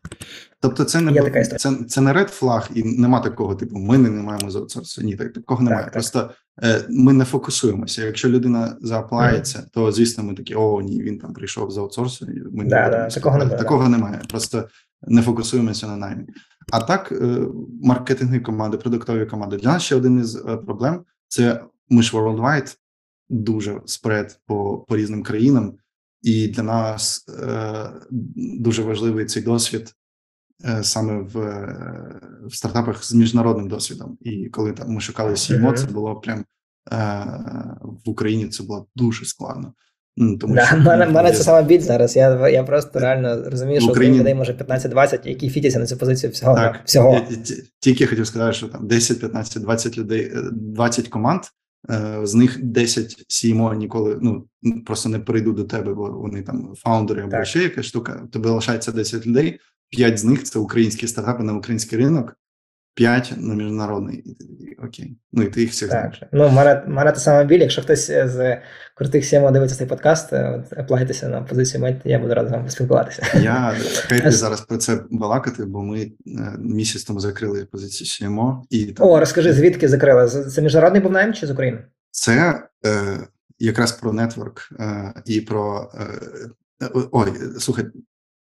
[0.61, 4.11] Тобто, це не є це, це не ред флаг, і нема такого, типу, ми не,
[4.11, 5.03] не маємо з аутсорсу.
[5.03, 5.85] Ні, так, такого немає.
[5.85, 6.35] Так, Просто так.
[6.63, 8.05] Е, ми не фокусуємося.
[8.05, 9.65] Якщо людина зааплається, mm.
[9.73, 12.27] то звісно, ми такі, о, ні, він там прийшов з аутсорсу.
[12.53, 13.59] Ми да, не да, такого немає.
[13.59, 13.89] Такого да.
[13.89, 14.21] немає.
[14.29, 14.69] Просто
[15.03, 16.25] не фокусуємося на наймі.
[16.73, 17.39] А так, е,
[17.83, 19.57] маркетингові команди, продуктові команди.
[19.57, 20.35] Для нас ще один із
[20.67, 22.77] проблем це ми ж worldwide,
[23.29, 25.75] дуже спред по по різним країнам.
[26.23, 27.91] і для нас е,
[28.37, 29.95] дуже важливий цей досвід
[30.65, 31.35] е, саме в
[32.47, 34.19] в стартапах з міжнародним досвідом.
[34.21, 36.45] І коли там ми шукали CMO, це було прям
[37.83, 38.49] в Україні.
[38.49, 39.75] Це було дуже складно.
[40.41, 42.17] Тому да, що мене, мене це саме біль зараз.
[42.17, 44.19] Я я просто реально розумію, що Україні...
[44.19, 46.55] людей може 15-20, які фітяться на цю позицію всього.
[46.55, 47.21] Так, всього.
[47.81, 51.47] Тільки хотів сказати, що там 10, 15, 20 людей, 20 команд, е,
[52.23, 54.49] з них 10 CMO ніколи ну
[54.87, 57.47] просто не прийду до тебе, бо вони там фаундери або так.
[57.47, 58.29] ще якась штука.
[58.33, 59.61] Тобі лишається 10 людей,
[59.91, 62.37] П'ять з них це українські стартапи на український ринок.
[62.99, 64.37] 5 на міжнародний.
[64.85, 65.17] Окей.
[65.33, 66.23] Ну і ти їх всіх знаєш.
[66.33, 66.51] Ну,
[67.13, 67.59] те саме біль.
[67.59, 68.59] Якщо хтось з
[68.95, 72.65] крутих сімо дивиться цей подкаст, е, оплайтеся на позицію мед, я буду радий з вами
[72.65, 73.27] поспілкуватися.
[73.43, 73.75] Я
[74.09, 76.11] хейплю зараз про це балакати, бо ми е,
[76.59, 78.65] місяць тому закрили позицію СІМО.
[78.71, 79.07] І там...
[79.07, 80.29] О, розкажи, звідки закрили?
[80.29, 81.85] Це міжнародний був найм чи з України?
[82.11, 83.19] Це е,
[83.59, 85.93] якраз про нетворк е, і про.
[86.81, 87.85] Е, ой, слухай,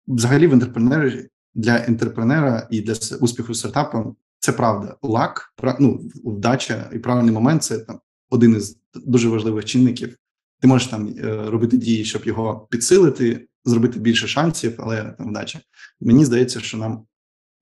[0.07, 4.95] взагалі в інтерпренері для інтерпренера і для успіху стартапу це правда.
[5.01, 10.17] Лак, ну, вдача і правильний момент це там один із дуже важливих чинників.
[10.61, 15.59] Ти можеш там е, робити дії, щоб його підсилити, зробити більше шансів, але там вдача.
[16.01, 17.05] Мені здається, що нам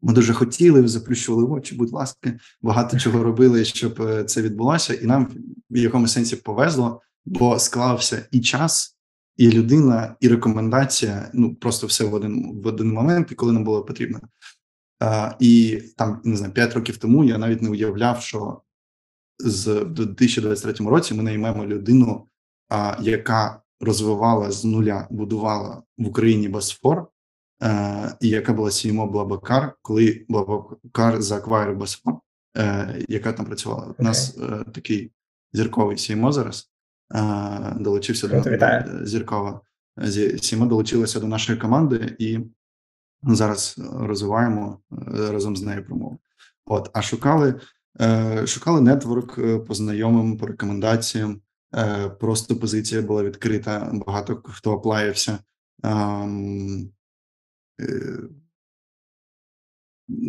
[0.01, 5.05] ми дуже хотіли, заплющували очі, будь ласка, багато чого робили, щоб е, це відбулося, і
[5.05, 5.27] нам
[5.69, 8.97] в якомусь сенсі повезло, бо склався і час,
[9.37, 11.31] і людина, і рекомендація.
[11.33, 14.19] Ну просто все в один в один момент, і коли нам було потрібно.
[15.39, 18.61] І там не знаю, 5 років тому я навіть не уявляв, що
[19.39, 22.27] з 2023 році ми наймемо людину,
[22.69, 27.07] а, яка розвивала з нуля, будувала в Україні Босфор,
[27.59, 32.13] а, і яка була CMO Блабакар, коли Блабакар зааквайрив Босфор,
[32.57, 33.87] е, яка там працювала.
[33.87, 33.95] Okay.
[33.97, 35.11] У нас е, такий
[35.53, 36.71] зірковий CMO зараз
[37.15, 39.61] е, долучився до зіркова.
[39.97, 42.39] CMO долучилася до нашої команди і
[43.23, 44.95] зараз розвиваємо е,
[45.31, 46.19] разом з нею промову.
[46.65, 47.61] От, а шукали
[48.01, 51.41] е, шукали нетворк е, по знайомим, по рекомендаціям.
[52.19, 53.91] Просто позиція була відкрита.
[53.93, 55.39] Багато хто оплаявся.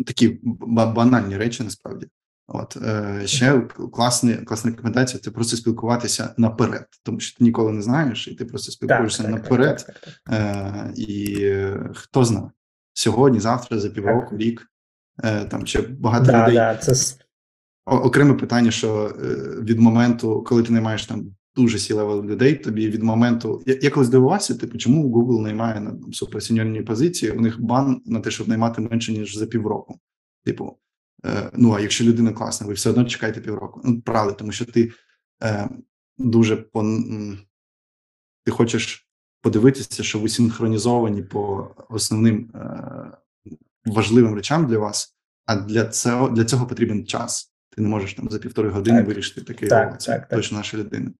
[0.05, 2.07] Такі банальні речі насправді.
[2.47, 2.77] От
[3.25, 3.61] ще
[3.93, 8.45] класні класна рекомендація це просто спілкуватися наперед, тому що ти ніколи не знаєш, і ти
[8.45, 9.85] просто спілкуєшся так, так, наперед.
[9.87, 10.97] Так, так, так.
[10.97, 11.51] І
[11.93, 12.51] хто знає,
[12.93, 14.67] сьогодні, завтра, за півроку, рік.
[15.23, 16.55] Е, там ще багато да, людей.
[16.55, 17.15] Да, це...
[17.85, 22.89] Окреме питання, що е, від моменту, коли ти не маєш там дуже сі людей, тобі
[22.89, 23.63] від моменту.
[23.65, 28.19] Я, я колись здивувався, типу, чому Google наймає на суперсеньорній позиції, у них бан на
[28.19, 29.99] те, щоб наймати менше, ніж за півроку.
[30.45, 30.77] Типу,
[31.25, 33.81] е, ну а якщо людина класна, ви все одно чекаєте півроку.
[33.83, 34.91] Ну, правда, тому що ти
[35.43, 35.69] е,
[36.17, 36.83] дуже по
[38.45, 39.02] ти хочеш
[39.43, 43.17] подивитися, що ви синхронізовані по основним е,
[43.85, 47.53] важливим речам для вас, а для цього для цього потрібен час.
[47.75, 49.07] Ти не можеш там за півтори години так.
[49.07, 51.11] вирішити такий так, так, точно наша людина.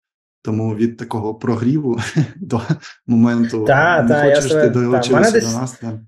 [0.41, 1.99] Тому від такого прогріву
[2.35, 2.61] до
[3.07, 5.71] моменту та, не та, хочеш ти долучитися до нас.
[5.71, 6.07] Там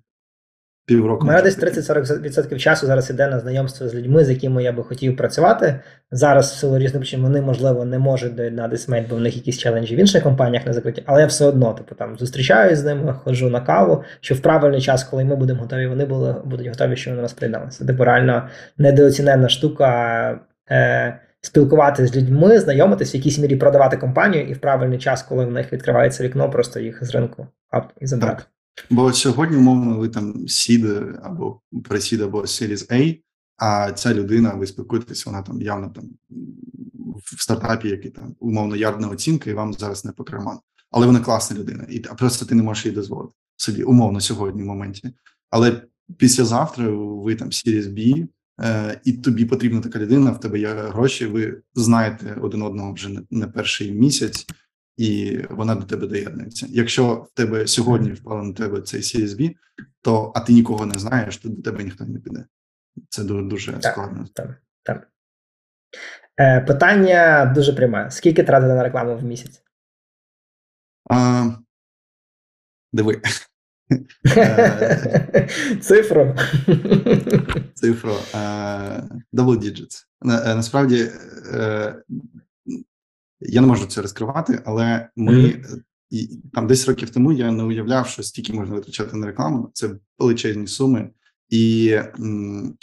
[0.86, 1.26] півроку.
[1.28, 5.18] Мене десь 30-40% часу зараз іде на знайомство з людьми, з якими я би хотів
[5.18, 5.80] працювати.
[6.12, 9.58] Зараз, в силу різних причин, вони, можливо, не можуть доєднатися мейт, бо в них якісь
[9.58, 13.14] челенджі в інших компаніях не закриті, але я все одно, типу, там зустрічаюсь з ними,
[13.24, 16.96] ходжу на каву, що в правильний час, коли ми будемо готові, вони були, будуть готові,
[16.96, 17.86] що вони нас приєдналися.
[17.86, 20.40] Типу, реально недооцінена штука.
[20.72, 25.46] Е, Спілкуватися з людьми, знайомитися, в якійсь мірі продавати компанію, і в правильний час, коли
[25.46, 27.48] в них відкривається вікно, просто їх з ринку
[28.02, 28.36] і забрати.
[28.36, 28.55] Так.
[28.90, 30.86] Бо сьогодні, умовно, ви там сід
[31.24, 33.22] або пресід, або Series A,
[33.58, 36.10] а ця людина, ви спілкуєтеся, вона там явно там
[37.16, 40.60] в стартапі, який там умовно ярдна оцінка, і вам зараз не по карману.
[40.92, 44.66] Але вона класна людина, і просто ти не можеш їй дозволити собі, умовно, сьогодні в
[44.66, 45.14] моменті.
[45.50, 45.82] Але
[46.18, 48.28] післязавтра ви там Series B,
[48.62, 53.22] е, і тобі потрібна така людина, в тебе є гроші, ви знаєте один одного вже
[53.32, 54.48] не перший місяць
[54.98, 56.68] і вона до тебе доєднується.
[56.70, 59.56] Якщо в тебе сьогодні впало на тебе цей CSV,
[60.02, 62.46] то а ти нікого не знаєш, то до тебе ніхто не піде.
[63.10, 64.26] Це дуже дуже так, складно.
[64.34, 65.10] Так, так.
[66.40, 68.12] Е, Питання дуже пряме.
[68.12, 69.62] Скільки тратити на рекламу в місяць?
[71.10, 71.46] А,
[72.94, 73.22] Диви.
[75.82, 76.36] Цифру.
[77.74, 78.14] Цифру.
[79.34, 80.06] Double digits.
[80.22, 81.12] Насправді
[81.54, 81.96] е,
[83.40, 85.82] я не можу це розкривати, але ми mm-hmm.
[86.10, 89.72] і там 10 років тому я не уявляв, що стільки можна витрачати на рекламу.
[89.74, 91.10] Це величезні суми,
[91.50, 92.78] і м,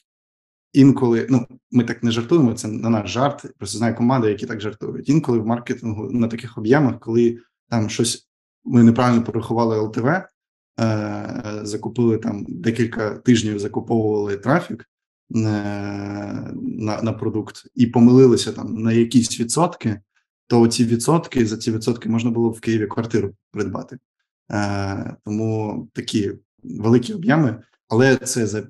[0.72, 2.54] інколи ну ми так не жартуємо.
[2.54, 3.46] Це на наш жарт.
[3.58, 5.08] Просто знаю команди, які так жартують.
[5.08, 7.38] Інколи в маркетингу на таких об'ємах, коли
[7.68, 8.28] там щось
[8.64, 14.88] ми неправильно порахували ЛТВ, е, закупили там декілька тижнів, закуповували трафік
[15.30, 16.52] на
[17.02, 20.00] на продукт і помилилися там на якісь відсотки,
[20.52, 23.98] то ці відсотки за ці відсотки можна було в Києві квартиру придбати.
[25.24, 28.62] Тому такі великі об'єми, але це за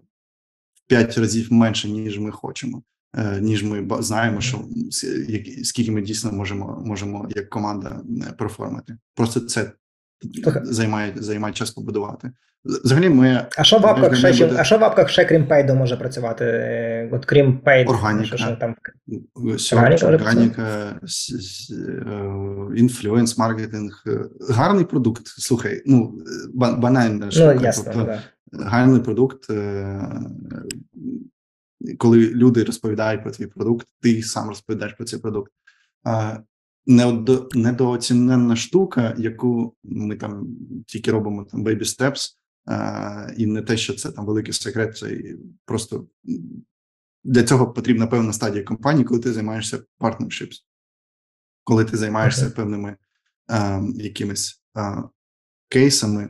[0.86, 2.82] 5 разів менше, ніж ми хочемо.
[3.16, 4.64] Е, ніж ми знаємо, що
[5.62, 8.98] скільки ми дійсно можемо можемо як команда е, перформити.
[9.14, 9.72] Просто це
[10.62, 12.30] займає займає час побудувати.
[12.64, 14.60] Взагалі, ми а що в апках ще буде...
[14.60, 17.08] а що в апках ще крім пейду може працювати?
[17.12, 18.76] От крім пейду, органіка, що, там
[19.72, 21.00] органіка, органіка
[22.76, 24.04] інфлюенс маркетинг,
[24.50, 25.26] гарний продукт.
[25.26, 26.18] Слухай, ну
[26.54, 27.54] банальна штука.
[27.54, 28.18] Ну, ясно, тобто,
[28.52, 28.64] да.
[28.64, 29.50] гарний продукт
[31.98, 35.52] коли люди розповідають про твій продукт, ти сам розповідаєш про цей продукт.
[36.86, 42.30] Недооцінена штука, яку ми там тільки робимо там baby steps,
[43.36, 45.22] і не те, що це там великий секрет, це
[45.64, 46.06] просто
[47.24, 50.56] для цього потрібна певна стадія компанії, коли ти займаєшся partnerships,
[51.64, 52.54] коли ти займаєшся okay.
[52.56, 52.96] певними
[53.46, 55.02] а, якимись а,
[55.68, 56.28] кейсами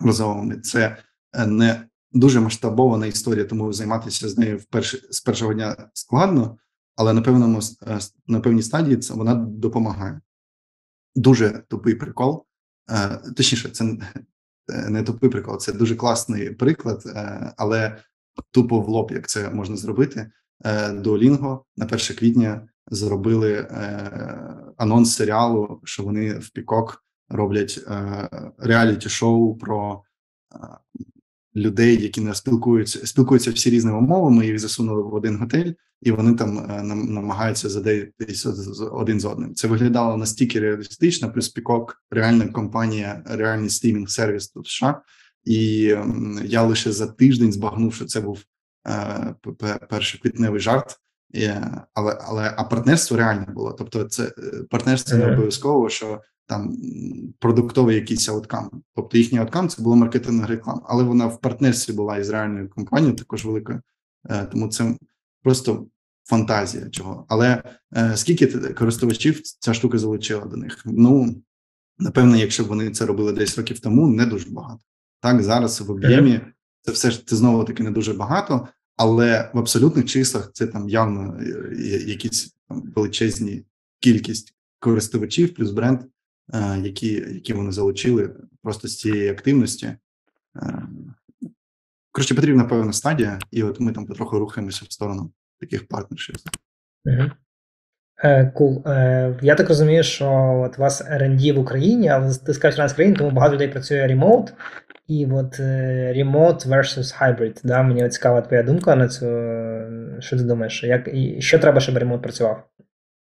[0.00, 0.96] розовими, це
[1.32, 6.58] е, не дуже масштабована історія, тому займатися з нею в перш, з першого дня складно,
[6.96, 10.20] але на певному е, на певній стадії це вона допомагає.
[11.14, 12.46] Дуже тупий прикол.
[12.90, 13.96] Е, точніше, це
[14.88, 17.98] не тупий прикол, це дуже класний приклад, е, але
[18.50, 20.30] тупо в лоб, як це можна зробити.
[20.90, 23.68] Duolingo на 1 квітня зробили
[24.76, 27.80] анонс серіалу, що вони в Пікок роблять
[28.58, 30.02] реаліті шоу про
[31.56, 34.46] людей, які не спілкуються, спілкуються всі різними мовами.
[34.46, 38.54] Їх засунули в один готель, і вони там е, намагаються задеятися
[38.92, 39.54] один з одним.
[39.54, 41.32] Це виглядало настільки реалістично.
[41.32, 45.02] Плюс пікок, реальна компанія, реальний стрімінг сервіс тут США.
[45.44, 45.96] І
[46.44, 48.44] я лише за тиждень збагнув, що це був
[48.88, 49.34] е,
[49.90, 51.00] перший квітневий жарт.
[51.94, 53.72] Але але а партнерство реально було.
[53.72, 54.30] Тобто, це е,
[54.70, 56.76] партнерство не обов'язково, що там
[57.38, 58.82] продуктовий якийсь ауткам.
[58.94, 63.16] Тобто їхній ауткам це було маркетинг реклам, але вона в партнерстві була із реальною компанією,
[63.16, 63.80] також великою.
[64.30, 64.96] Е, тому це
[65.42, 65.86] просто
[66.24, 67.26] фантазія чого.
[67.28, 67.62] Але
[67.96, 70.82] е, скільки користувачів ця штука залучила до них?
[70.84, 71.42] Ну
[71.98, 74.80] напевно, якщо б вони це робили десь років тому, не дуже багато.
[75.20, 76.40] Так зараз в об'ємі
[76.82, 80.88] це все ж це знову таки не дуже багато, але в абсолютних числах це там
[80.88, 83.64] явно е, якісь там величезні
[84.00, 86.00] кількість користувачів плюс бренд.
[86.52, 88.30] Е, які які вони залучили
[88.62, 89.86] просто з цієї активності.
[89.86, 89.98] Е,
[92.12, 95.30] коротше, потрібна певна стадія, і от ми там потроху рухаємося в сторону
[95.60, 96.36] таких партнершів.
[97.04, 97.30] Угу.
[98.54, 98.82] Кул.
[98.84, 99.44] Cool.
[99.44, 100.30] Я так розумію, що
[100.64, 104.06] от у вас R&D в Україні, але ти скажеш в країні, тому багато людей працює
[104.06, 104.54] ремоут.
[105.06, 107.60] І от remote versus hybrid.
[107.64, 107.82] Да?
[107.82, 109.26] Мені цікава твоя думка на цю.
[110.20, 110.84] Що ти думаєш?
[110.84, 112.68] Як, і Що треба, щоб ремоут працював?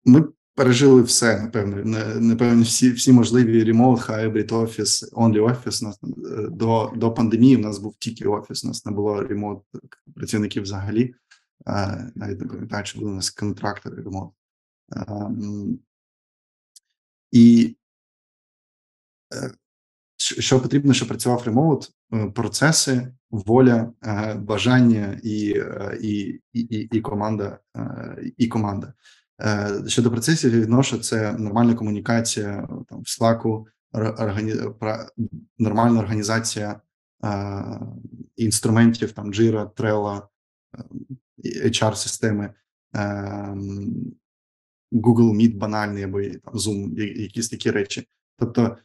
[0.05, 0.25] Ми
[0.57, 1.85] пережили все, напевно.
[2.21, 5.83] Напевно, всі всі можливі ремоут, hybrid офіс, only офіс.
[5.83, 7.57] Нас е, до до пандемії.
[7.57, 8.65] У нас був тільки офіс.
[8.65, 9.63] У нас не було ремоут
[10.15, 11.15] працівників взагалі.
[12.15, 14.33] Навіть не пам'ятаю, чи були у нас контрактори ремоут.
[17.33, 17.77] І
[19.35, 19.51] е,
[20.19, 23.93] що потрібно, щоб працював ремоут, е, процеси, воля,
[24.37, 25.63] бажання і
[26.01, 27.59] і, і, і команда,
[28.37, 28.95] і команда.
[29.43, 34.55] Е, щодо процесів, відношу це нормальна комунікація там в Slack, органі...
[35.59, 36.81] нормальна організація
[37.25, 37.81] е,
[38.37, 40.23] інструментів там Jira, Trello,
[41.65, 42.55] HR-системи,
[42.95, 43.01] е,
[44.93, 48.09] Google Meet банальний або там Zoom, якісь такі речі.
[48.39, 48.77] Тобто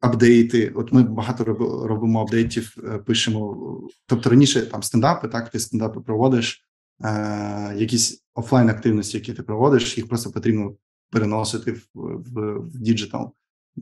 [0.00, 0.68] апдейти.
[0.68, 1.44] От ми багато
[1.86, 2.76] робимо апдейтів,
[3.06, 3.80] пишемо.
[4.06, 6.65] Тобто раніше там стендапи, так ти стендапи проводиш.
[7.04, 10.76] Е, якісь офлайн активності, які ти проводиш, їх просто потрібно
[11.10, 13.32] переносити в в, в digital,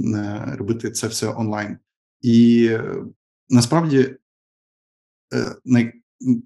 [0.00, 1.79] е, робити це все онлайн.
[2.21, 3.04] І е,
[3.48, 4.17] насправді,
[5.65, 5.92] не,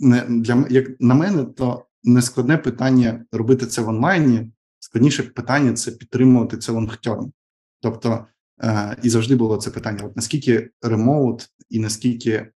[0.01, 4.53] не для як на мене, то не складне питання робити це в онлайні.
[4.79, 7.33] Складніше питання це підтримувати це long-term.
[7.81, 8.27] Тобто,
[9.03, 12.53] і завжди було це питання: от наскільки remote і наскільки Е,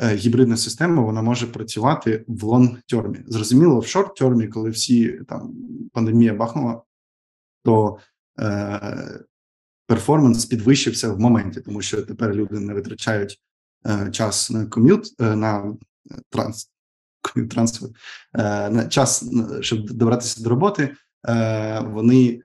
[0.00, 3.18] гібридна система вона може працювати в long-term і.
[3.26, 5.54] Зрозуміло, в short-term і, коли всі там
[5.92, 6.82] пандемія бахнула,
[7.64, 7.98] то
[8.40, 9.20] е,
[9.86, 13.40] перформанс підвищився в моменті, тому що тепер люди не витрачають
[13.86, 15.74] е, час на ком'ют, е, на
[16.30, 16.70] транс,
[17.50, 17.88] трансфер,
[18.34, 19.24] е, на час,
[19.60, 20.94] щоб добратися до роботи.
[21.28, 22.40] Е, Вони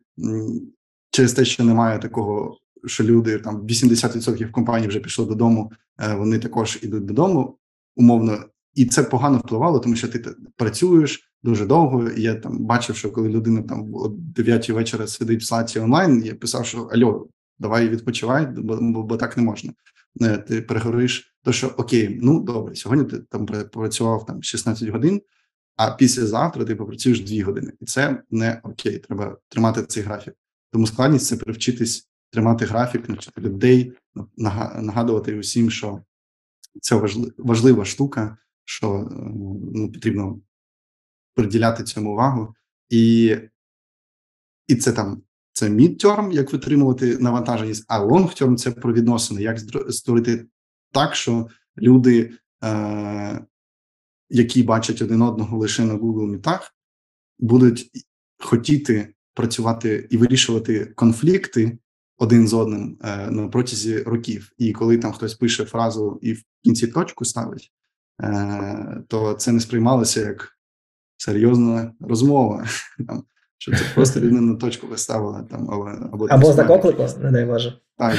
[1.11, 2.57] через те, що немає такого,
[2.87, 7.57] що люди там 80% компаній вже пішло додому, е, вони також ідуть додому,
[7.95, 8.39] умовно,
[8.73, 10.19] і це погано впливало, тому що ти
[10.55, 12.09] працюєш дуже довго.
[12.09, 16.23] І я там бачив, що коли людина там о 9 вечора сидить в слаці онлайн,
[16.25, 17.27] я писав, що альо,
[17.59, 19.73] давай відпочивай, бо, бо, бо так не можна.
[20.47, 25.21] Ти переговориш, то що окей, ну добре, сьогодні ти там працював там 16 годин,
[25.75, 28.97] а післязавтра ти попрацюєш 2 години, і це не окей.
[28.97, 30.33] Треба тримати цей графік.
[30.71, 33.93] Тому складність це привчитись тримати графік, навчити людей,
[34.77, 36.01] нагадувати усім, що
[36.81, 37.01] це
[37.37, 39.09] важлива штука, що
[39.73, 40.39] ну, потрібно
[41.33, 42.55] приділяти цьому увагу,
[42.89, 43.37] і
[44.67, 45.21] і це там
[45.53, 49.59] це mid-term, як витримувати навантаженість, а лонгтерм– це про відносини, як
[49.89, 50.45] створити
[50.91, 51.47] так, що
[51.77, 53.45] люди, е,
[54.29, 56.75] які бачать один одного лише на Google Meet ах,
[57.39, 57.91] будуть
[58.39, 61.77] хотіти працювати і вирішувати конфлікти
[62.17, 64.51] один з одним е, на протязі років.
[64.57, 67.71] І коли там хтось пише фразу і в кінці точку ставить,
[68.23, 70.57] е, то це не сприймалося як
[71.17, 72.65] серйозна розмова.
[73.07, 73.23] Там,
[73.57, 77.45] Що це просто людина на точку виставила там, або або, або знак оклику, не дай
[77.45, 77.79] Боже.
[77.97, 78.15] Так,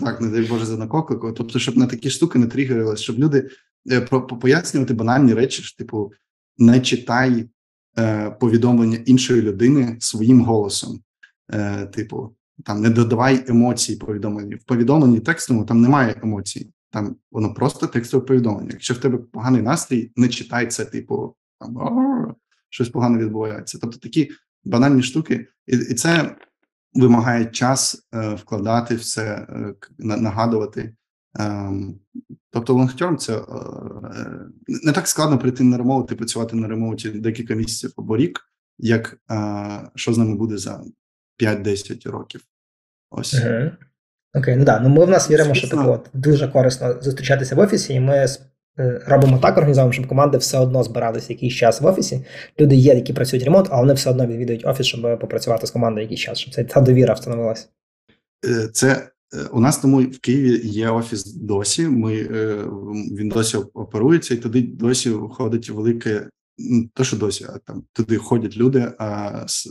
[0.00, 1.32] так, не дай Боже, знак оклику.
[1.32, 3.50] Тобто, щоб на такі штуки не тригерились, щоб люди
[3.90, 4.00] е,
[4.40, 6.12] пояснювати банальні речі, що, типу,
[6.58, 7.48] не читай
[7.98, 11.00] е, повідомлення іншої людини своїм голосом.
[11.52, 14.56] Е, Типу, там не додавай емоцій повідомлення.
[14.56, 18.70] В повідомленні текстовому там немає емоцій, там воно просто текстове повідомлення.
[18.72, 21.76] Якщо в тебе поганий настрій, не читай це, типу, там
[22.70, 23.78] щось погано відбувається.
[23.80, 24.30] Тобто такі
[24.64, 26.36] банальні штуки, і і це
[26.94, 30.94] вимагає час е, вкладати все, е, нагадувати.
[31.38, 31.72] Е,
[32.50, 33.44] тобто, long-term це е,
[34.66, 38.40] не так складно прийти на remote і працювати на remote-і декілька місяців або рік,
[38.78, 40.84] як е, що з нами буде за
[41.40, 42.40] 5-10 років.
[43.10, 43.34] Ось.
[43.34, 43.70] Угу.
[44.34, 44.80] Окей, ну да.
[44.80, 45.68] Ну ми в нас віримо, Звісно.
[45.68, 48.26] що так от дуже корисно зустрічатися в офісі, і ми
[48.78, 52.24] Е, робимо так, організовуємо, щоб команди все одно збиралися якийсь час в офісі.
[52.60, 56.04] Люди є, які працюють ремонт, але вони все одно відвідують офіс, щоб попрацювати з командою
[56.04, 57.66] якийсь час, щоб ця довіра встановилася.
[58.46, 61.88] Е, це е, у нас тому в Києві є офіс досі.
[61.88, 62.22] Ми
[63.16, 66.28] він досі оперується, і туди досі входить велике.
[66.94, 69.68] То, що досі, а там туди ходять люди а, з,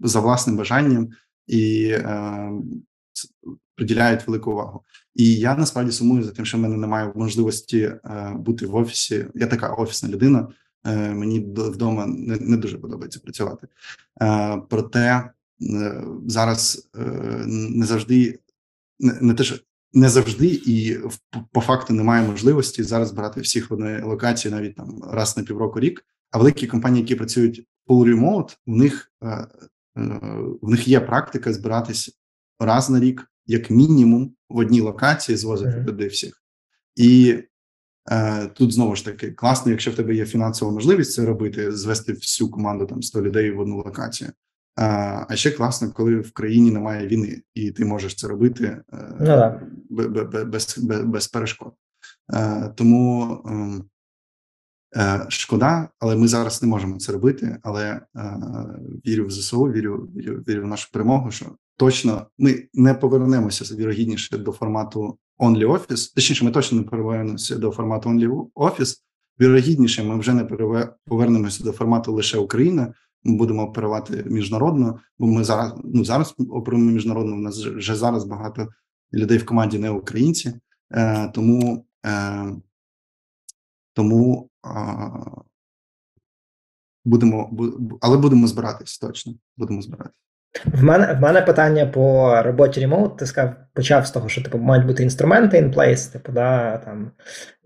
[0.00, 1.08] за власним бажанням
[1.46, 2.50] і а,
[3.76, 4.84] приділяють велику увагу.
[5.14, 9.26] І я насправді сумую за тим, що в мене немає можливості е, бути в офісі.
[9.34, 10.48] Я така офісна людина.
[10.86, 13.68] Е, мені вдома не, не дуже подобається працювати.
[14.22, 15.30] Е, проте
[16.26, 16.90] зараз
[17.46, 18.38] не завжди
[18.98, 19.56] не, не те, що
[19.92, 20.98] не завжди, і
[21.52, 25.80] по факту немає можливості зараз брати всіх в одній локації, навіть там раз на півроку
[25.80, 26.04] рік.
[26.30, 29.12] А великі компанії, які працюють full remote, в них
[30.60, 32.18] в них є практика збиратись
[32.60, 36.10] раз на рік як мінімум в одній локації звозити туди mm-hmm.
[36.10, 36.42] всіх.
[36.96, 37.38] І
[38.10, 42.12] е, тут знову ж таки класно, якщо в тебе є фінансова можливість це робити, звести
[42.12, 44.30] всю команду там 100 людей в одну локацію.
[44.76, 49.60] А ще класно, коли в країні немає війни, і ти можеш це робити е, ну,
[49.90, 51.72] без, без, без перешкод.
[52.34, 53.84] Е, тому ем,
[54.96, 57.58] е, шкода, але ми зараз не можемо це робити.
[57.62, 58.00] Але
[59.06, 61.30] вірю в ЗСУ, вірю, вірю, вірю в нашу перемогу.
[61.30, 61.46] Що
[61.76, 67.70] точно ми не повернемося вірогідніше до формату Only Office, Точніше, ми точно не повернемося до
[67.70, 68.96] формату Only Office.
[69.40, 70.44] Вірогідніше, ми вже не
[71.06, 72.94] повернемося до формату лише Україна.
[73.26, 77.36] Будемо оперувати міжнародно, бо ми зараз ну зараз оперуємо міжнародно.
[77.36, 78.68] У нас вже зараз багато
[79.12, 80.54] людей в команді не українці,
[80.90, 82.56] Е, тому е,
[83.92, 84.70] тому е,
[87.04, 87.50] будемо
[88.00, 89.34] але будемо збиратись точно.
[89.56, 90.20] Будемо збиратись.
[90.64, 93.16] В мене в мене питання по роботі ремоут.
[93.16, 97.10] Ти сказав, почав з того, що типу мають бути інструменти in place, типу, да, там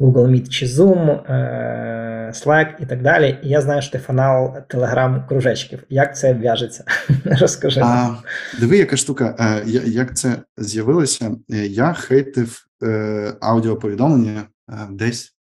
[0.00, 3.38] Google Meet чи Zoom, е- Slack і так далі.
[3.42, 5.78] І я знаю, що ти фанал телеграм-кружечків.
[5.88, 6.84] Як це в'яжеться?
[7.24, 7.80] Розкажи.
[7.84, 8.16] А,
[8.60, 9.36] Диви, яка штука.
[9.38, 11.36] Е, як це з'явилося?
[11.48, 15.36] Я хейтив е, аудіоповідомлення е, десь.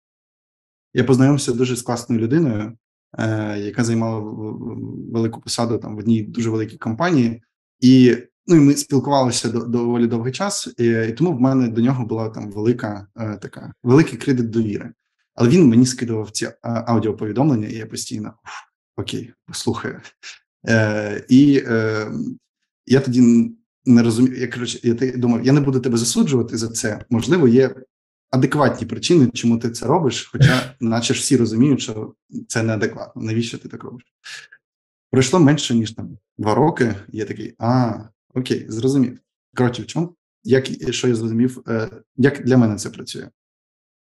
[0.94, 2.72] Я познайомився дуже з класною людиною.
[3.18, 4.18] Е, яка займала
[5.12, 7.42] велику посаду там в одній дуже великій компанії,
[7.80, 12.04] і ну і ми спілкувалися доволі довгий час, і, і тому в мене до нього
[12.04, 14.92] була там велика е, така великий кредит довіри.
[15.34, 18.34] Але він мені скидував ці аудіоповідомлення, і я постійно
[18.96, 20.00] окей, послухаю.
[20.68, 22.12] Е, І е,
[22.86, 23.50] я тоді
[23.84, 24.40] не розумію.
[24.40, 27.04] Я коротше, я думав, я не буду тебе засуджувати за це.
[27.10, 27.74] Можливо, є
[28.30, 32.14] адекватні причини, чому ти це робиш, хоча, наче ж всі розуміють, що
[32.48, 33.22] це неадекватно.
[33.22, 34.04] Навіщо ти так робиш?
[35.10, 36.94] Пройшло менше ніж там два роки.
[37.08, 37.98] Я такий, а
[38.34, 39.18] окей, зрозумів.
[39.56, 40.14] Коротше, в чому?
[40.44, 43.28] Як що я зрозумів, е, як для мене це працює?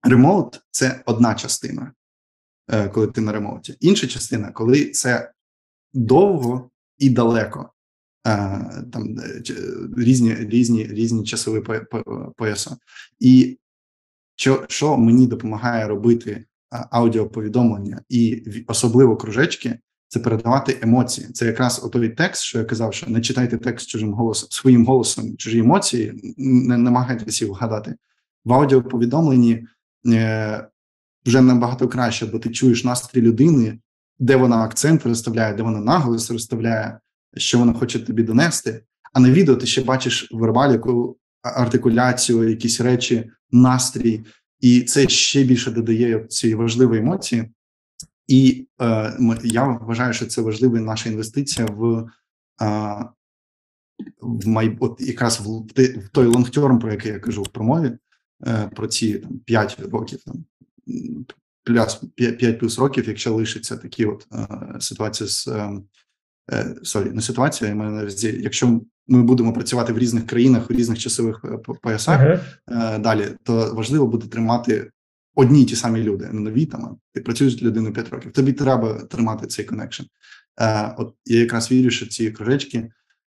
[0.03, 1.93] Ремоут це одна частина,
[2.67, 3.78] е, коли ти на ремоуті.
[3.80, 5.32] Інша частина, коли це
[5.93, 7.71] довго і далеко.
[8.28, 9.17] Е, там
[9.97, 11.63] різні різні різні часові
[12.38, 12.71] пояси.
[13.19, 13.59] І
[14.38, 21.27] що що мені допомагає робити аудіоповідомлення і особливо кружечки, це передавати емоції.
[21.27, 25.38] Це якраз той текст, що я казав, що не читайте текст чужим голосом, своїм голосом,
[25.38, 27.95] чужі емоції, не намагайтеся їх вгадати.
[28.45, 29.67] В аудіоповідомленні
[30.07, 30.67] е,
[31.25, 33.79] вже набагато краще, бо ти чуєш настрій людини,
[34.19, 36.99] де вона акцент розставляє, де вона наголос розставляє,
[37.38, 38.83] що вона хоче тобі донести.
[39.13, 41.17] А на відео ти ще бачиш вербаліку,
[41.55, 44.25] артикуляцію, якісь речі, настрій,
[44.59, 47.51] і це ще більше додає цієї важливої емоції.
[48.27, 52.09] І е, я вважаю, що це важлива наша інвестиція в
[52.61, 53.05] е,
[54.21, 54.77] в май...
[54.79, 55.65] от якраз в,
[55.99, 57.91] в той long-term, про який я кажу в Promova,
[58.47, 60.45] е, про ці там 5 років, там
[61.63, 64.47] плюс 5 плюс років, якщо лишиться такі от е,
[64.79, 65.81] ситуації з е,
[66.84, 71.45] sorry, не ситуація, я маю якщо ми будемо працювати в різних країнах, в різних часових
[71.45, 73.01] е, поясах uh-huh.
[73.01, 74.91] далі, то важливо буде тримати
[75.37, 76.97] одні й ті самі люди, не нові там.
[77.13, 78.31] Ти працюєш з людиною 5 років.
[78.31, 80.03] Тобі треба тримати цей connection.
[80.61, 82.91] Е, От я якраз вірю, що ці кружечки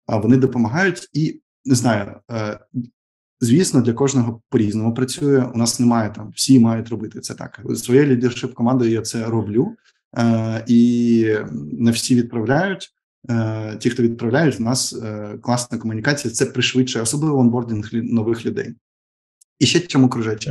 [0.06, 2.20] вони допомагають, і не знаю.
[2.30, 2.58] Е,
[3.40, 5.50] Звісно, для кожного по різному працює.
[5.54, 7.60] У нас немає там, всі мають робити це так.
[7.76, 9.76] Своєю лідершип командою я це роблю,
[10.18, 11.34] е, і
[11.72, 12.94] не всі відправляють.
[13.30, 16.34] Е, Ті, хто відправляють, у нас е, класна комунікація.
[16.34, 18.74] Це пришвидшує, особливо онбординг нових людей.
[19.58, 20.50] І ще чому кружечки.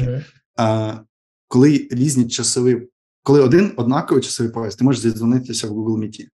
[0.57, 0.99] Uh-huh
[1.47, 2.87] коли різні часові,
[3.23, 6.27] коли один однаковий часовий пояс, ти можеш зідзвонитися в Google Meet.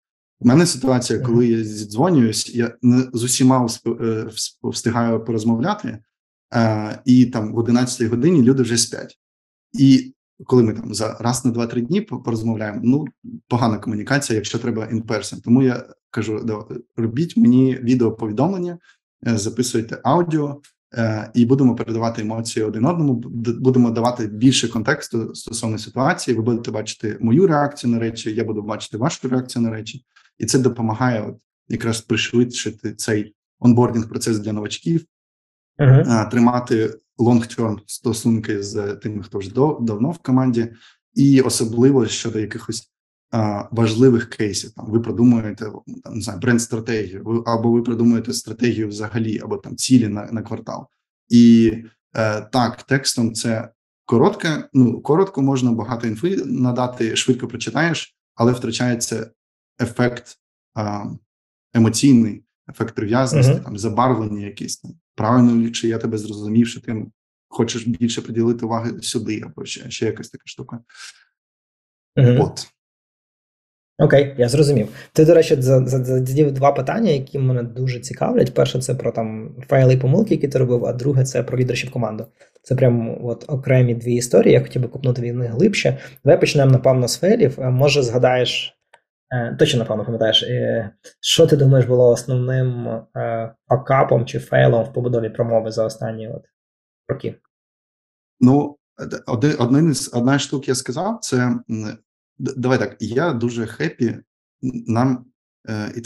[0.40, 4.26] У мене ситуація, коли я зідзвонююсь, я не з усіма е,
[4.62, 5.98] встигаю порозмовляти,
[7.04, 9.18] і там в 11 годині люди вже сплять.
[9.72, 10.14] І
[10.44, 13.04] коли ми там за раз на два-три дні порозмовляємо, ну
[13.48, 15.40] погана комунікація, якщо треба in person.
[15.40, 18.78] Тому я кажу: робіть мені відеоповідомлення,
[19.26, 20.60] е, записуйте аудіо,
[20.94, 23.14] Е, і будемо передавати емоції один одному.
[23.60, 26.36] будемо давати більше контексту стосовно ситуації.
[26.36, 30.04] Ви будете бачити мою реакцію на речі, я буду бачити вашу реакцію на речі,
[30.38, 31.36] і це допомагає от
[31.68, 35.04] якраз пришвидшити цей онбордінг процес для новачків,
[35.78, 36.30] uh-huh.
[36.30, 39.50] тримати long-term стосунки з тими, хто вже
[39.80, 40.72] давно в команді,
[41.14, 42.92] і особливо щодо якихось
[43.70, 44.70] важливих кейсів.
[44.70, 45.64] Там ви продумуєте
[46.04, 50.42] там не знаю, бренд стратегію, або ви продумуєте стратегію взагалі, або там цілі на на
[50.42, 50.86] квартал.
[51.28, 51.74] І
[52.16, 53.68] е, так, текстом це
[54.04, 54.68] коротке.
[54.72, 59.30] Ну коротко можна багато інфи надати, швидко прочитаєш, але втрачається
[59.80, 60.38] ефект
[60.78, 61.00] е,
[61.74, 63.64] емоційний, ефект прив'язаності, uh-huh.
[63.64, 67.06] там забарвлення, якісь там правильно чи я тебе зрозумів, що ти
[67.48, 70.80] хочеш більше приділити уваги сюди, або ще ще якась така штука.
[72.16, 72.44] Uh-huh.
[72.44, 72.72] От.
[74.00, 74.88] Окей, я зрозумів.
[75.12, 78.54] Ти, до речі, задів два питання, які мене дуже цікавлять.
[78.54, 81.90] Перше, це про там файли і помилки, які ти робив, а друге це про лідершіп
[81.90, 82.26] команду.
[82.62, 84.54] Це прям от окремі дві історії.
[84.54, 85.98] Я хотів би купнути від них глибше.
[86.24, 87.60] Давай почнемо, напевно, з фейлів.
[87.60, 88.78] Е, може, згадаєш,
[89.32, 90.90] е, точно, напевно, пам'ятаєш, е,
[91.20, 92.88] що ти думаєш було основним
[93.68, 96.42] факапом чи фейлом в побудові промови за останні от
[97.08, 97.34] роки?
[98.40, 98.76] Ну,
[99.26, 99.54] один,
[100.12, 101.54] одна з штук я сказав, це
[102.40, 102.96] Давай так.
[103.00, 104.18] Я дуже хеппі.
[104.86, 105.24] Нам
[105.68, 106.02] е, і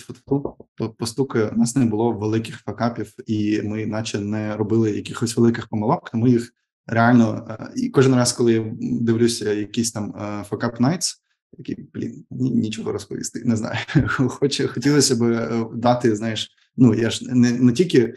[0.99, 6.11] постукаю, у нас не було великих факапів, і ми, наче, не робили якихось великих помилок.
[6.11, 6.53] Тому їх
[6.87, 10.13] реально е, і кожен раз, коли я дивлюся, якісь там
[10.49, 11.23] факап найтс,
[11.59, 13.79] які блін, нічого розповісти, не знаю.
[14.09, 16.51] Хоч хотілося б дати, знаєш.
[16.77, 18.15] Ну я ж не не тільки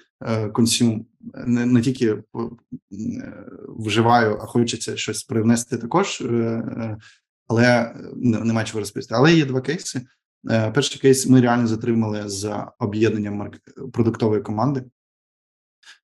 [0.53, 1.05] консюм,
[1.45, 2.24] не не тільки
[3.68, 6.24] вживаю, а хочеться щось привнести також
[7.47, 9.15] але е, нема чого розповісти.
[9.15, 10.01] Але є два кейси.
[10.51, 13.51] Е, перший кейс ми реально затримали за об'єднанням
[13.93, 14.83] продуктової команди.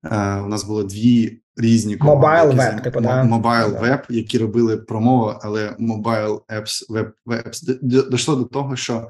[0.03, 3.23] Е, у нас було дві різні Mobile Web, типу, да?
[3.23, 7.77] Mobile Web, які робили промову, але Mobile Apps, Web Apps.
[8.09, 9.07] Дійшло до того, що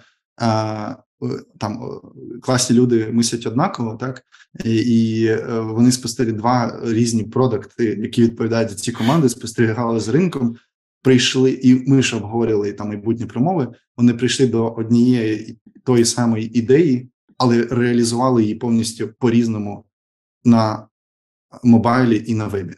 [1.59, 2.01] там
[2.41, 4.21] класні люди мислять однаково, так
[4.65, 10.55] і вони спостерігали два різні продукти, які відповідають за ці команди, спостерігали з ринком
[11.03, 13.67] прийшли, і ми ж обговорювали там майбутні промови.
[13.97, 19.85] Вони прийшли до однієї тої самої ідеї, але реалізували її повністю по різному
[20.43, 20.87] на
[21.63, 22.73] мобайлі і на вебі.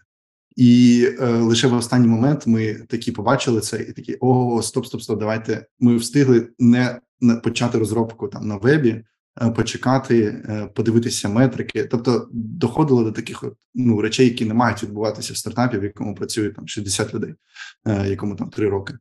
[0.55, 5.01] І е, лише в останній момент ми такі побачили це, і такі ого, стоп, стоп,
[5.01, 5.65] стоп, давайте.
[5.79, 6.99] Ми встигли не
[7.43, 9.03] почати розробку там на вебі,
[9.55, 10.43] почекати,
[10.75, 11.83] подивитися метрики.
[11.83, 16.15] Тобто доходило до таких от, ну, речей, які не мають відбуватися в стартапі, в якому
[16.15, 17.35] працює там 60 людей,
[17.85, 18.93] якому там 3 роки.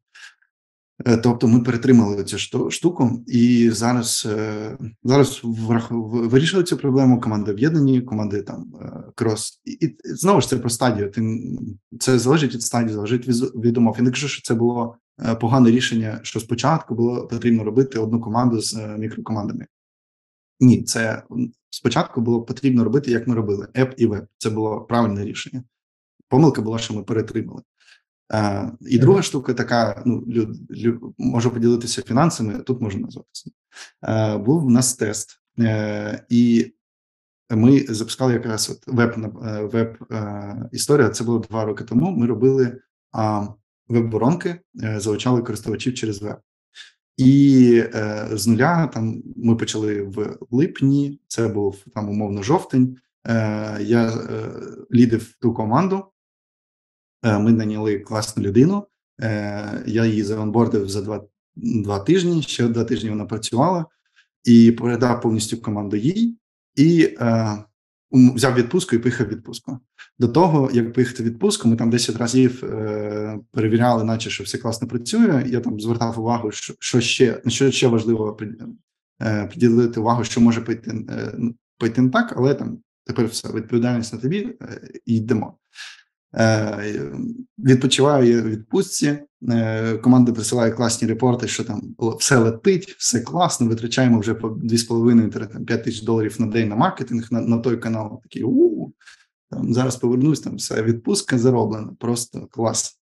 [1.06, 2.38] Е, тобто ми перетримали цю
[2.70, 7.20] штуку, і зараз е, зараз вирішили цю проблему.
[7.20, 11.10] Команди об'єднані, команди там е, крос, і знову ж це про стадію.
[11.10, 11.40] Ти
[12.00, 13.96] це залежить від стадії, залежить від умов.
[13.98, 14.96] І не кажу, що це було
[15.40, 19.66] погане рішення, що спочатку було потрібно робити одну команду з мікрокомандами.
[20.60, 21.22] Ні, це
[21.70, 24.26] спочатку було потрібно робити, як ми робили: еп і веб.
[24.38, 25.64] Це було правильне рішення.
[26.28, 27.62] Помилка була, що ми перетримали.
[28.32, 32.58] Е, і друга штука така: ну люд, люд, можу поділитися фінансами.
[32.58, 33.50] Тут можу назватися.
[34.08, 36.72] Е, був у нас тест, е, і
[37.50, 39.14] ми запускали якраз от веб
[39.72, 39.96] веб
[40.72, 41.08] історія.
[41.08, 42.10] Це було два роки тому.
[42.10, 42.80] Ми робили
[43.88, 46.36] веб-воронки, залучали користувачів через веб.
[47.16, 51.20] І е, з нуля там ми почали в липні.
[51.28, 52.96] Це був там умовно жовтень.
[53.26, 54.50] Е, Я е,
[54.94, 56.04] лідив ту команду.
[57.24, 58.86] Е, ми наняли класну людину.
[59.20, 61.24] Е, я її заонбордив за два
[61.56, 62.42] два тижні.
[62.42, 63.86] Ще два тижні вона працювала
[64.44, 66.38] і передав повністю команду їй
[66.76, 67.58] і е,
[68.14, 69.78] взяв відпустку і поїхав відпустку.
[70.18, 74.88] До того, як поїхати відпустку, ми там 10 разів е, перевіряли, наче що все класно
[74.88, 75.44] працює.
[75.46, 78.38] Я там звертав увагу, що що ще що ще важливо
[79.22, 81.38] е, приділити увагу, що може пойти е,
[81.78, 85.58] пойти не так, але там тепер все відповідальність на тобі е, і йдемо.
[86.36, 87.12] Е,
[87.58, 89.18] відпочиваю в відпустці.
[89.50, 93.66] Е, команда присилає класні репорти, що там все летить, все класно.
[93.66, 98.20] Витрачаємо вже по 2,5-5 тисяч доларів на день на маркетинг на на той канал.
[98.22, 98.92] Такий у
[99.50, 100.40] там зараз повернусь.
[100.40, 101.92] Там все відпустка зароблена.
[101.98, 103.00] Просто клас.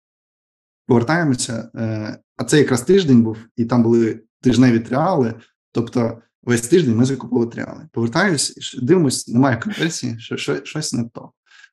[0.87, 1.69] Повертаємося.
[1.75, 5.33] Е, а це якраз тиждень був, і там були тижневі тріали.
[5.71, 7.87] Тобто, весь тиждень ми закупили тріали.
[7.91, 11.31] Повертаюсь, дивимось, немає конверсії, що, що щось не то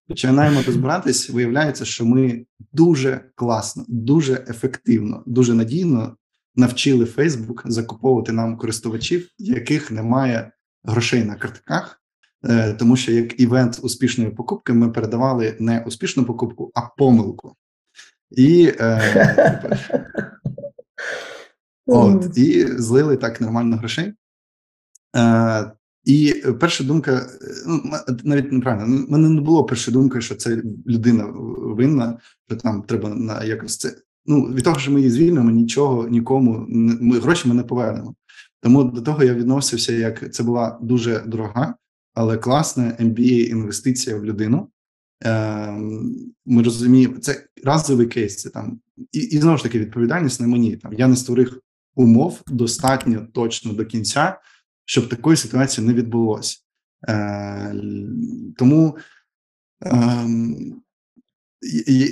[0.08, 6.16] починаємо розбиратись, виявляється, що ми дуже класно, дуже ефективно, дуже надійно
[6.56, 10.52] навчили Facebook закуповувати нам користувачів, яких немає
[10.84, 12.02] грошей на картках.
[12.44, 17.56] Е, тому що як івент успішної покупки ми передавали не успішну покупку, а помилку.
[18.30, 19.82] І е,
[21.86, 24.12] от, і злили так нормально грошей.
[25.16, 25.72] Е,
[26.08, 27.26] і перша думка,
[27.66, 27.82] ну
[28.24, 31.26] навіть неправильно, в мене не було першої думки, що це людина
[31.58, 33.94] винна, що там треба на якось це.
[34.26, 38.14] Ну від того, що ми її звільнимо, нічого нікому ми гроші ми не повернемо.
[38.60, 41.74] Тому до того я відносився, як це була дуже дорога,
[42.14, 44.68] але класна MBA інвестиція в людину.
[45.20, 46.14] Ем,
[46.46, 48.36] ми розуміємо, це разовий кейс.
[48.36, 48.80] Це там
[49.12, 50.76] і і знову ж таки відповідальність на мені.
[50.76, 51.60] Там я не створив
[51.94, 54.38] умов достатньо точно до кінця
[54.88, 56.58] щоб такої ситуації не відбулося.
[57.08, 57.74] Е,
[58.56, 58.96] Тому
[59.84, 60.26] е,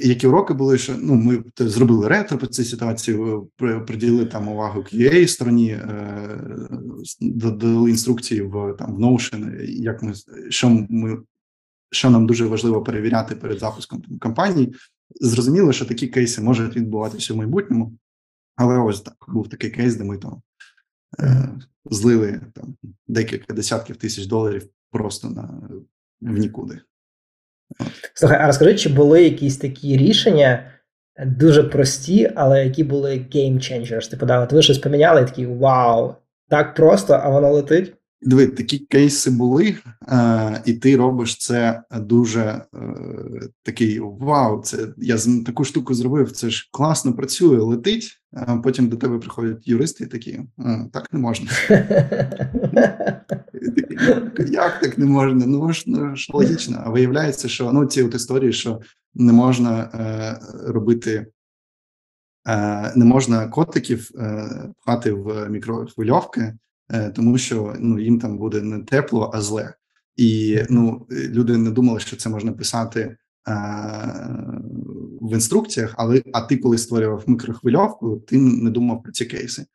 [0.05, 3.19] які уроки були, що ну ми зробили ретро по цій ситуації,
[3.87, 6.41] приділили там увагу QA стороні, е,
[7.21, 10.13] додали інструкції в там в Notion, як ми
[10.49, 11.19] що ми.
[11.91, 14.75] Що нам дуже важливо перевіряти перед запуском там, кампанії,
[15.21, 17.99] зрозуміло, що такі кейси можуть відбуватися в майбутньому,
[18.57, 20.43] але ось так був такий кейс, де ми там
[21.21, 21.49] Е,
[21.91, 22.77] злили там
[23.07, 25.61] декілька десятків тисяч доларів просто на
[26.21, 26.81] в нікуди.
[28.15, 30.73] Слухай, а розкажи, чи були якісь такі рішення
[31.27, 34.11] дуже прості, але які були game changers?
[34.11, 36.15] Типу, да, от ви щось поміняли, і такі вау,
[36.49, 37.96] так просто, а воно летить?
[38.23, 39.77] Диви, такі кейси були,
[40.09, 42.63] е, і ти робиш це дуже е,
[43.63, 44.63] такий вау.
[44.63, 46.33] Це я таку штуку зробив.
[46.33, 48.23] Це ж класно працює, летить.
[48.33, 50.41] А потім до тебе приходять юристи і такі
[50.93, 51.51] так не можна.
[54.49, 55.47] Як так не можна?
[55.47, 56.83] Ну ж ну, ж логічно.
[56.85, 58.81] А виявляється, що ну ці от історії, що
[59.15, 60.39] не можна е,
[60.73, 61.27] робити.
[62.49, 64.49] Е, не можна котиків е,
[64.83, 66.59] пхати в мікрохвильовки, Е,
[67.15, 69.75] тому що ну їм там буде не тепло, а зле.
[70.17, 73.17] І ну люди не думали, що це можна писати е,
[75.21, 79.67] в інструкціях, але а ти, коли створював мікрохвильовку, ти не думав про ці кейси.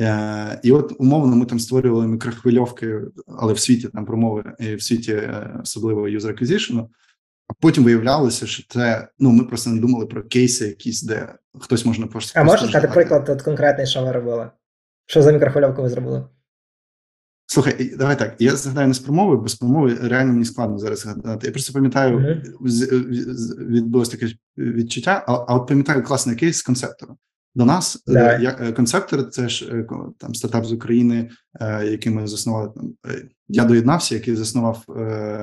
[0.00, 3.00] Е, І от умовно ми там створювали мікрохвильовки,
[3.38, 6.86] але в світі там промови і в світі е, особливо user acquisition,
[7.48, 11.86] а потім виявлялося, що це ну ми просто не думали про кейси, якісь де хтось
[11.86, 12.40] можна просто.
[12.40, 14.50] А можеш сказати приклад от конкретний, що ви робили?
[15.06, 16.24] Що за мікрохвильовку ви зробили?
[17.58, 18.36] Слухай, давай так.
[18.38, 21.46] Я згадаю не з промови, бо з промови реально мені складно зараз згадати.
[21.46, 23.66] Я просто пам'ятаю, mm-hmm.
[23.66, 24.28] відбулось таке
[24.58, 27.16] відчуття, а, а от пам'ятаю класний кейс з концептором.
[27.54, 28.38] До нас да.
[28.38, 29.84] я, концептор, це ж
[30.18, 31.30] там стартап з України,
[31.84, 32.72] який ми заснували.
[32.76, 32.94] Там
[33.48, 34.84] я доєднався, який заснував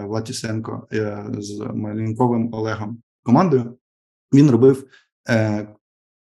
[0.07, 0.87] Влад Тісенко
[1.37, 3.77] з Малінковим Олегом командою.
[4.33, 4.87] Він робив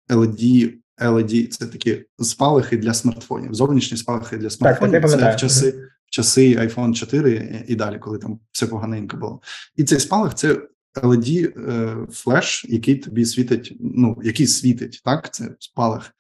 [0.10, 5.02] LED, LED– це такі спалахи для смартфонів, зовнішні спалахи для смартфонів.
[5.02, 5.72] Так, це в часи
[6.06, 9.42] в часи iPhone 4 і далі, коли там все поганенько було.
[9.76, 10.58] І цей спалах це
[10.96, 16.12] LED е, флеш, який тобі світить, ну який світить, так це спалах.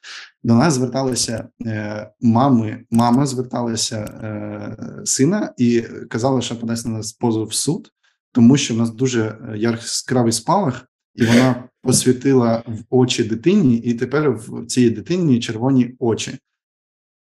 [0.44, 7.14] До нас зверталися е, мами, мама зверталася е, сина і казала, що подасть на нас
[7.14, 7.92] позов в суд,
[8.32, 14.32] тому що в нас дуже яскравий спалах, і вона посвітила в очі дитині, і тепер
[14.32, 16.40] в цій дитині червоні очі.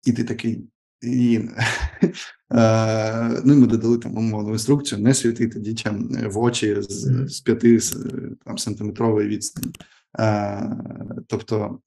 [0.06, 0.68] І ти такий.
[1.02, 1.40] І,
[2.54, 7.42] е, Ну і ми додали там умовну інструкцію: не світити дітям в очі з з
[7.42, 7.60] 5
[8.46, 9.74] там, сантиметрової відстані.
[10.20, 10.78] Е,
[11.28, 11.80] тобто,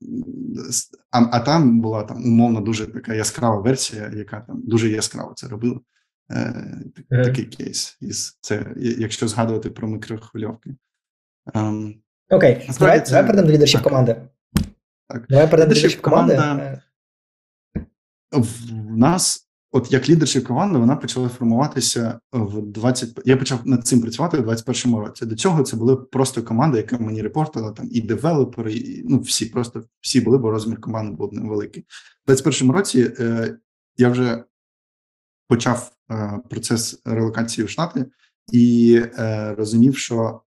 [1.11, 5.49] а а там була там умовно дуже така яскрава версія, яка там дуже яскраво це
[5.49, 5.81] робила.
[6.31, 7.99] Е, Такий кейс.
[8.01, 10.75] Із це, Якщо згадувати про мікрохвильовки.
[11.55, 11.95] Ем,
[12.35, 13.11] Окей, давай це...
[13.11, 14.16] давай перейдемо до лідершіп команди.
[15.09, 15.24] Так.
[15.28, 16.35] Давай перейдемо до лідершіп команди.
[16.35, 16.82] Команда...
[18.32, 23.20] В нас, от як лідершіп команди, вона почала формуватися в 20...
[23.24, 25.26] Я почав над цим працювати в 21-му році.
[25.26, 29.47] До цього це були просто команди, яка мені репортила, там і девелопери, і ну всі,
[29.47, 31.85] просто всі були, бо розмір команди був невеликий.
[32.26, 33.57] В 21-му році е,
[33.97, 34.45] я вже
[35.49, 38.07] почав е, процес релокації в Штати
[38.53, 40.41] і е, розумів, що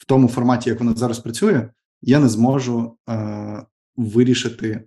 [0.00, 1.68] в тому форматі, як вона зараз працює,
[2.02, 3.62] я не зможу е,
[3.96, 4.84] вирішити.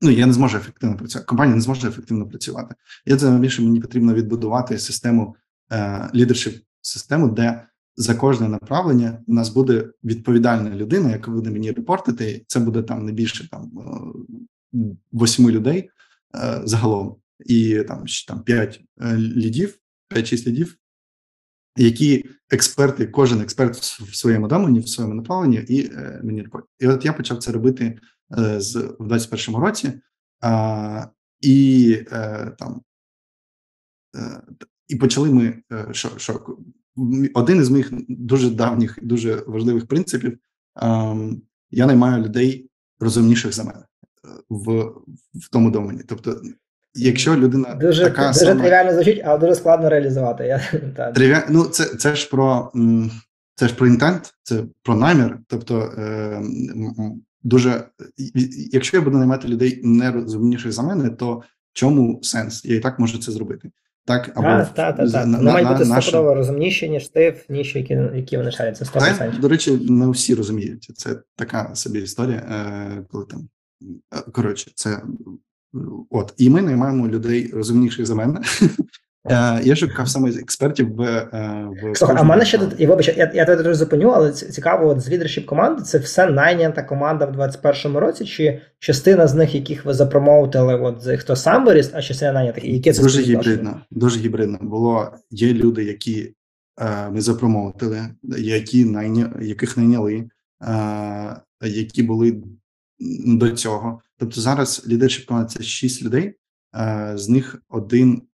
[0.00, 1.26] Ну, я не зможу ефективно працювати.
[1.26, 2.74] Компанія не зможе ефективно працювати.
[3.06, 5.36] Я це більше мені потрібно відбудувати систему
[5.72, 11.72] е, лідершіп систему, де за кожне направлення у нас буде відповідальна людина, яка буде мені
[11.72, 12.44] репортити.
[12.46, 13.70] Це буде там не більше там
[14.74, 14.78] е,
[15.12, 15.90] восьми людей
[16.34, 19.78] е, загалом, і там там п'ять е, лідів,
[20.08, 20.76] п'ять-шість лідів,
[21.76, 26.66] які експерти, кожен експерт в своєму домені, в своєму направленні, і е, мені репорт.
[26.78, 27.98] І от я почав це робити
[28.38, 29.92] е, з в 21-му році,
[30.44, 31.08] е,
[31.40, 32.82] і е, там
[34.16, 34.42] е,
[34.88, 36.58] і почали ми е, що, що
[37.34, 40.38] один із моїх дуже давніх дуже важливих принципів.
[41.70, 42.70] Я наймаю людей
[43.00, 44.82] розумніших за мене е, в
[45.34, 46.02] в тому домені.
[46.08, 46.42] Тобто
[46.94, 48.60] Якщо людина дуже така дуже сама...
[48.60, 50.44] тривіально звучить, але дуже складно реалізувати.
[50.44, 50.60] Я
[51.14, 51.36] Триві...
[51.48, 52.72] Ну, це це ж про
[53.54, 55.38] це ж про інтент, це про намір.
[55.48, 56.42] Тобто е,
[57.42, 57.84] дуже
[58.72, 62.64] якщо я буду наймати людей не розумніших за мене, то чому сенс?
[62.64, 63.70] Я і так можу це зробити.
[64.04, 65.26] Так, або а, та, та, та.
[65.26, 66.22] На, мають бути наше...
[66.22, 68.84] розумніші, ніж ти, ніж які які вони шаряться.
[68.84, 69.40] 100%.
[69.40, 70.90] До речі, не всі розуміють.
[70.94, 73.48] Це така собі історія, е, коли там
[74.14, 75.02] е, коротше, це
[76.10, 78.40] От і ми наймаємо людей розумніших за мене.
[79.30, 82.86] Е, я шукав саме експертів в е, в Слухай, а в мене ще тут і
[82.86, 87.26] вибач, я я тебе зупиню, але цікаво, от з лідершіп команди це все найнята команда
[87.26, 92.02] в 21-му році, чи частина з них, яких ви запромоутили, от хто сам виріс, а
[92.02, 93.80] частина найнятих, які це дуже гібридно.
[93.90, 95.12] Дуже гібридно було.
[95.30, 96.34] Є люди, які
[96.80, 98.00] е, ми запромоутили,
[98.38, 100.28] які найня, яких найняли,
[100.62, 102.42] е, які були
[103.26, 104.00] до цього.
[104.22, 106.34] Тобто зараз лідершіп команди це шість людей,
[107.14, 108.28] з них один.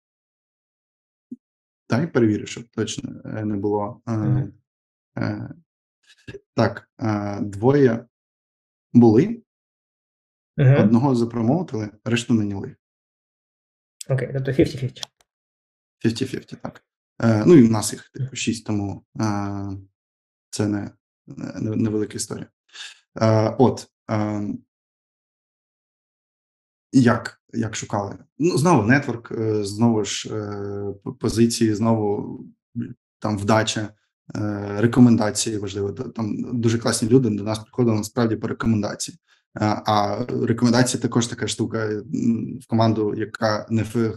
[1.89, 4.01] Дай перевірю, щоб точно е, не було.
[4.05, 4.51] Mm
[5.15, 5.49] -hmm.
[6.53, 6.89] Так,
[7.41, 8.05] двоє
[8.93, 9.43] були, mm
[10.57, 10.83] -hmm.
[10.83, 12.75] одного запромоутили, решту наняли.
[14.09, 15.03] Окей, тобто 50-50.
[16.05, 16.85] 50-50, так.
[17.47, 19.05] Ну і в нас їх типу шість, тому
[20.49, 20.91] це не
[21.61, 22.47] невелика історія.
[23.57, 23.91] От.
[26.91, 28.17] Як як шукали?
[28.39, 32.39] Ну, знову нетворк, е, знову ж е, позиції, знову
[33.19, 33.89] там вдача,
[34.35, 35.91] е, рекомендації важливо.
[35.91, 39.17] Там дуже класні люди до нас приходили насправді по рекомендації.
[39.59, 41.89] А рекомендації також така штука
[42.61, 43.67] в команду, яка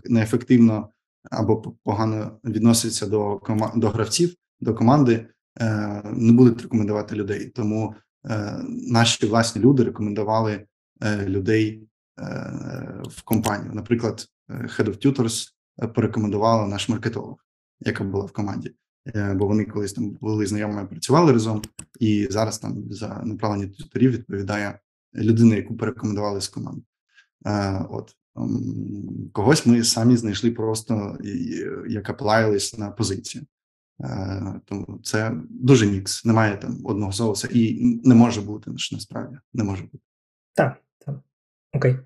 [0.04, 0.88] неефективно
[1.30, 3.40] або погано відноситься до
[3.76, 5.26] до гравців, до команди,
[6.04, 7.46] не будуть рекомендувати людей.
[7.46, 7.94] Тому
[8.68, 10.64] наші власні люди рекомендували
[11.26, 11.89] людей
[13.08, 13.72] в компанію.
[13.74, 15.48] Наприклад, Head of Tutors
[15.86, 17.36] порекомендувала наш маркетолог,
[17.80, 18.74] яка була в команді,
[19.14, 21.62] е, бо вони колись там були знайомими, працювали разом,
[22.00, 24.78] і зараз там за направлення туторів відповідає
[25.14, 26.82] людина, яку порекомендували з команди.
[27.46, 28.16] Е, от
[29.32, 31.18] когось ми самі знайшли просто
[31.88, 33.44] як аплаїлись на позицію.
[34.04, 36.24] Е, тому це дуже мікс.
[36.24, 40.04] Немає там одного соуса, і не може бути насправді не може бути.
[40.54, 41.20] Так, так.
[41.72, 41.96] Окей.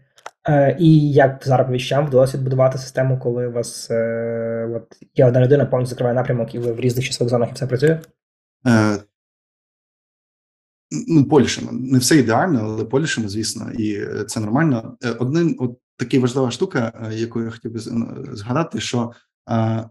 [0.49, 5.41] Е, І як зараз повіщам вдалося відбудувати систему, коли у вас е, от, є одна
[5.41, 8.01] людина, повністю закриває напрямок, і ви в різних часових зонах і все працює?
[8.67, 8.99] Е,
[11.09, 11.73] Ну, полішимо.
[11.73, 14.97] Не все ідеально, але полішимо, звісно, і це нормально.
[15.05, 17.79] Е, Один от така важлива штука, е, яку я хотів би
[18.37, 19.13] згадати, що
[19.51, 19.89] е,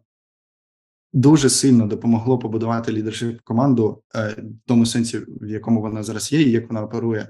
[1.14, 6.42] дуже сильно допомогло побудувати лідершип команду е, в тому сенсі, в якому вона зараз є,
[6.42, 7.28] і як вона оперує.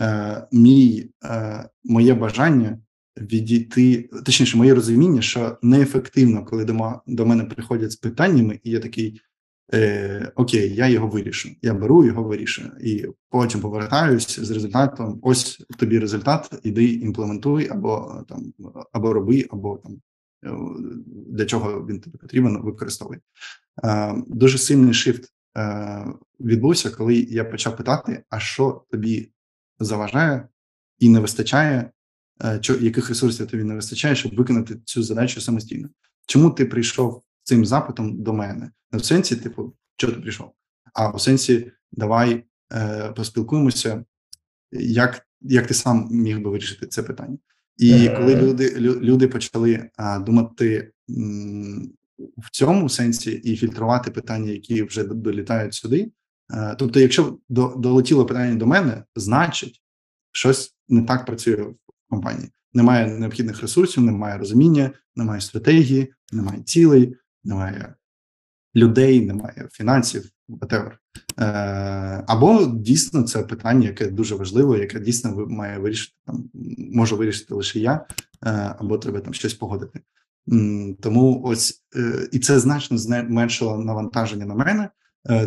[0.00, 2.78] Е, мій е, моє бажання
[3.16, 8.80] відійти, точніше, моє розуміння, що неефективно, коли до, до мене приходять з питаннями, і я
[8.80, 9.20] такий.
[9.74, 11.50] Е, Окей, я його вирішу.
[11.62, 15.18] Я беру його вирішую, і потім повертаюсь з результатом.
[15.22, 18.52] Ось тобі результат, іди імплементуй, або там
[18.92, 20.00] або роби, або там
[21.26, 23.18] для чого він тобі потрібен, використовуй.
[23.84, 26.06] Е, Дуже сильний шифт е,
[26.40, 29.30] відбувся, коли я почав питати: а що тобі
[29.78, 30.48] заважає
[30.98, 31.90] і не вистачає,
[32.44, 35.88] е, яких ресурсів тобі не вистачає, щоб виконати цю задачу самостійно?
[36.26, 38.70] Чому ти прийшов цим запитом до мене?
[38.92, 40.52] Не в сенсі, типу, що ти прийшов?
[40.92, 44.04] А в сенсі, давай е, поспілкуємося,
[44.72, 47.38] як як ти сам міг би вирішити це питання.
[47.76, 54.82] І коли люди люди почали а, думати м, в цьому сенсі і фільтрувати питання, які
[54.82, 56.10] вже долітають сюди.
[56.52, 59.82] Е, тобто, якщо до, долетіло питання до мене, значить
[60.32, 61.74] щось не так працює в
[62.10, 62.50] компанії.
[62.72, 67.94] Немає необхідних ресурсів, немає розуміння, немає стратегії, немає цілей, немає
[68.76, 70.90] людей, немає фінансів, whatever.
[71.38, 71.44] Е,
[72.26, 76.50] Або дійсно це питання, яке дуже важливе, яке дійсно має вирішити там,
[76.92, 78.06] можу вирішити лише я,
[78.46, 80.00] е, або треба там щось погодити.
[81.00, 81.84] Тому ось
[82.32, 84.88] і це значно зменшило навантаження на мене,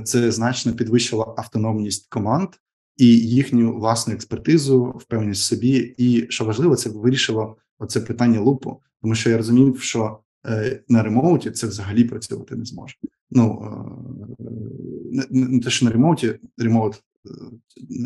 [0.03, 2.49] це значно підвищило автономність команд
[2.97, 5.95] і їхню власну експертизу, впевненість в собі.
[5.97, 11.03] І що важливо, це вирішило оце питання лупу, тому що я розумів, що е, на
[11.03, 12.95] ремоуті це взагалі працювати не зможе
[13.31, 13.71] ну
[15.11, 17.03] не, не те, що на ремоуті, ремоут.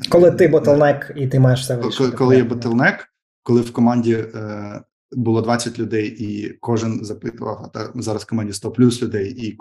[0.09, 1.97] Коли ти ботлнек і ти маєш все вирішити.
[1.97, 3.07] Коли, коли є ботлнек,
[3.43, 4.81] коли в команді е,
[5.11, 9.57] було 20 людей, і кожен запитував, а та зараз в команді 100 плюс людей, і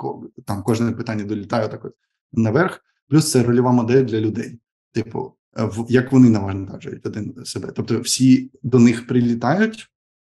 [0.46, 1.94] там кожне питання долітає так от
[2.32, 2.80] наверх.
[3.08, 4.58] Плюс це рольова модель для людей.
[4.92, 5.34] Типу,
[5.88, 7.72] як вони навантажують один себе.
[7.74, 9.90] Тобто, всі до них прилітають,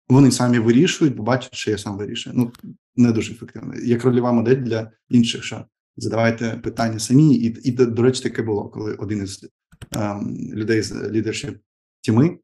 [0.08, 2.36] вони самі вирішують, бо бачать, що я сам вирішую.
[2.38, 2.52] Ну
[2.96, 3.74] не дуже ефективно.
[3.84, 5.64] Як рольова модель для інших, що
[5.96, 9.48] задавайте питання самі, і і до речі, таке було, коли один із
[9.92, 11.58] ем, людей з лідершіп
[12.00, 12.38] тіми е,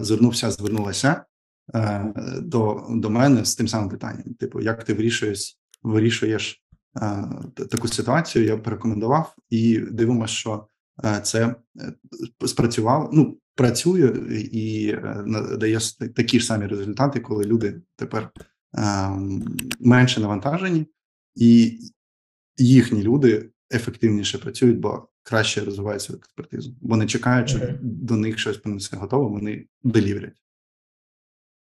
[0.00, 1.24] звернувся, звернулася
[1.74, 6.62] е, до до мене з тим самим питанням: типу, як ти вирішуєш вирішуєш
[7.02, 7.24] е,
[7.70, 8.44] таку ситуацію?
[8.44, 10.66] Я порекомендував і дивимося, що
[11.04, 11.92] е, це е,
[12.46, 13.10] спрацювало.
[13.12, 14.08] Ну працює
[14.52, 15.24] і е,
[15.58, 15.78] дає
[16.16, 18.30] такі ж самі результати, коли люди тепер
[19.80, 20.86] менше навантажені,
[21.34, 21.80] і
[22.56, 26.74] їхні люди ефективніше працюють, бо краще розвивають свою експертизу.
[26.80, 27.78] Бо не чекають, що mm-hmm.
[27.82, 30.42] до них щось принесе готово, вони деліверять.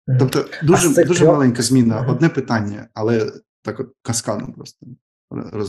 [0.09, 0.18] Mm-hmm.
[0.18, 2.11] Тобто, дуже дуже маленька зміна, mm-hmm.
[2.11, 3.32] одне питання, але
[3.62, 4.86] так от каскадом просто.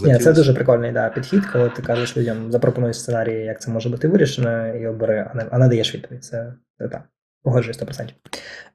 [0.03, 3.89] Ні, Це дуже прикольний да, підхід, коли ти кажеш людям, запропонуй сценарії, як це може
[3.89, 6.23] бути вирішено, і обери, а не, а не даєш відповідь.
[6.23, 7.03] Це, це так.
[7.43, 8.09] Погоджуюсь 100%.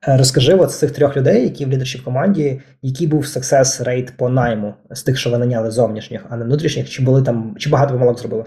[0.08, 4.16] Е, розкажи от з цих трьох людей, які в лідершіп команді, який був success rate
[4.16, 7.70] по найму з тих, що ви наняли зовнішніх, а не внутрішніх, чи були там, чи
[7.70, 8.44] багато помилок зробили?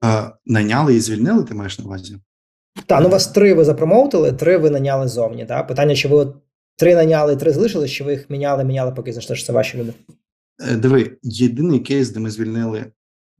[0.00, 2.18] А, Наняли і звільнили, ти маєш на увазі?
[2.86, 5.46] Так, ну вас три ви запромоутили, три ви наняли зовні.
[5.46, 5.68] Так?
[5.68, 6.34] Питання, чи ви
[6.76, 9.92] три наняли, три залишились, чи ви їх міняли, міняли, поки знайшли, що це ваші люди?
[10.60, 12.92] Е, диви, єдиний кейс, де ми звільнили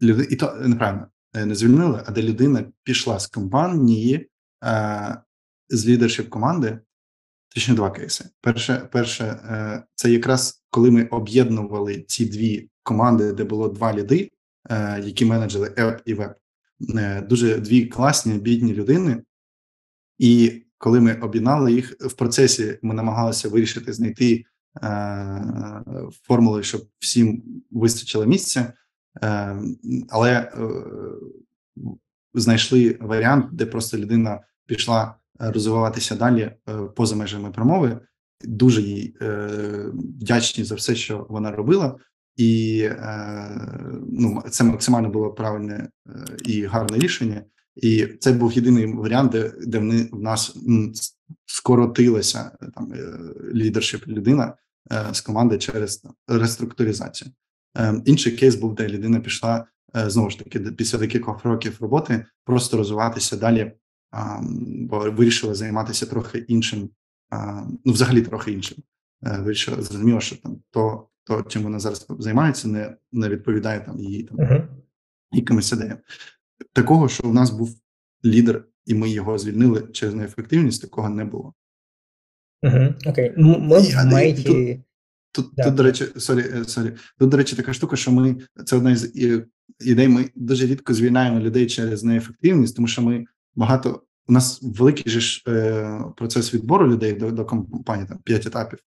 [0.02, 4.26] людину, і то неправильно е, не звільнили, а де людина пішла з компанії
[5.68, 6.78] з лідершіп команди.
[7.54, 8.24] Точно два кейси.
[8.40, 9.40] Перше, перше,
[9.94, 14.30] це якраз коли ми об'єднували ці дві команди, де було два ліди,
[14.70, 16.34] е, які менеджили еп і веб.
[16.96, 19.22] Е, дуже дві класні бідні людини.
[20.18, 24.44] І коли ми об'єднали їх в процесі, ми намагалися вирішити знайти
[24.82, 25.84] е,
[26.22, 28.72] формули, щоб всім вистачило місця,
[30.08, 30.52] але
[32.34, 36.56] знайшли варіант, де просто людина пішла розвиватися далі е,
[36.96, 38.00] поза межами промови.
[38.44, 39.48] Дуже їй е,
[39.94, 41.96] вдячні за все, що вона робила,
[42.40, 43.50] і е,
[44.12, 45.88] ну це максимально було правильне
[46.44, 47.44] і гарне рішення.
[47.76, 50.56] І це був єдиний варіант, де де вони в нас
[51.46, 52.92] скоротилася там
[53.54, 54.54] лідершип людина
[55.12, 57.30] з команди через реструктуризацію.
[58.04, 59.64] Інший кейс був, де людина пішла
[59.94, 63.72] знову ж таки після декількох років роботи, просто розвиватися далі
[64.62, 66.90] бо вирішили займатися трохи іншим,
[67.84, 68.78] ну взагалі трохи іншим.
[69.22, 74.22] Вирішили зрозуміло, що там то, то чим вона зараз займається, не не відповідає там її
[74.22, 74.66] там uh-huh.
[75.32, 75.98] якимось ідеям.
[76.72, 77.76] Такого, що в нас був
[78.24, 81.54] лідер, і ми його звільнили через неефективність, такого не було.
[83.06, 83.34] Окей.
[83.36, 84.82] Ми в меті...
[85.32, 86.92] Тут, тут, до речі, sorry, е, sorry.
[87.18, 89.12] Тут, до речі, така штука, що ми це одна із
[89.80, 90.08] ідей.
[90.08, 93.24] Ми дуже рідко звільняємо людей через неефективність, тому що ми
[93.54, 98.46] багато у нас великий же ж е, процес відбору людей до до компанії, там п'ять
[98.46, 98.78] етапів.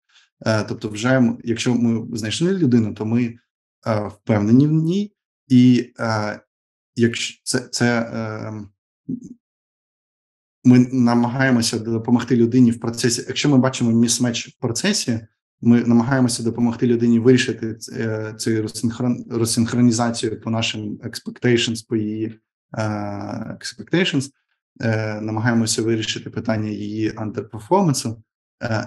[0.46, 3.24] Е, Тобто, вже якщо ми знайшли людину, то ми
[3.86, 5.12] е, впевнені в ній,
[5.48, 6.40] і е,
[6.96, 8.10] якщо це це
[10.64, 13.24] ми намагаємося допомогти людині в процесі.
[13.28, 15.26] Якщо ми бачимо місмеч в процесі,
[15.60, 17.74] ми намагаємося допомогти людині вирішити
[18.36, 18.68] цю
[19.30, 22.40] розсинхронізацію по нашим expectations, по її
[23.60, 24.30] expectations,
[25.20, 28.22] намагаємося вирішити питання її андерперформансу,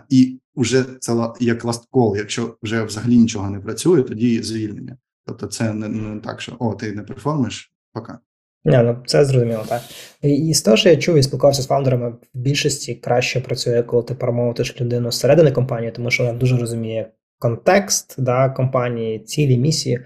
[0.09, 4.97] і вже це як last call, Якщо вже взагалі нічого не працює, тоді звільнення.
[5.25, 8.19] Тобто, це не, не так, що о, ти не перформиш, пока.
[8.65, 9.81] Не, ну це зрозуміло, так.
[10.21, 14.03] І, з того, що я чув і спілкувався з фаундерами, в більшості краще працює, коли
[14.03, 19.99] ти промовитиш людину зсередини компанії, тому що вона дуже розуміє контекст да, компанії, цілі, місії,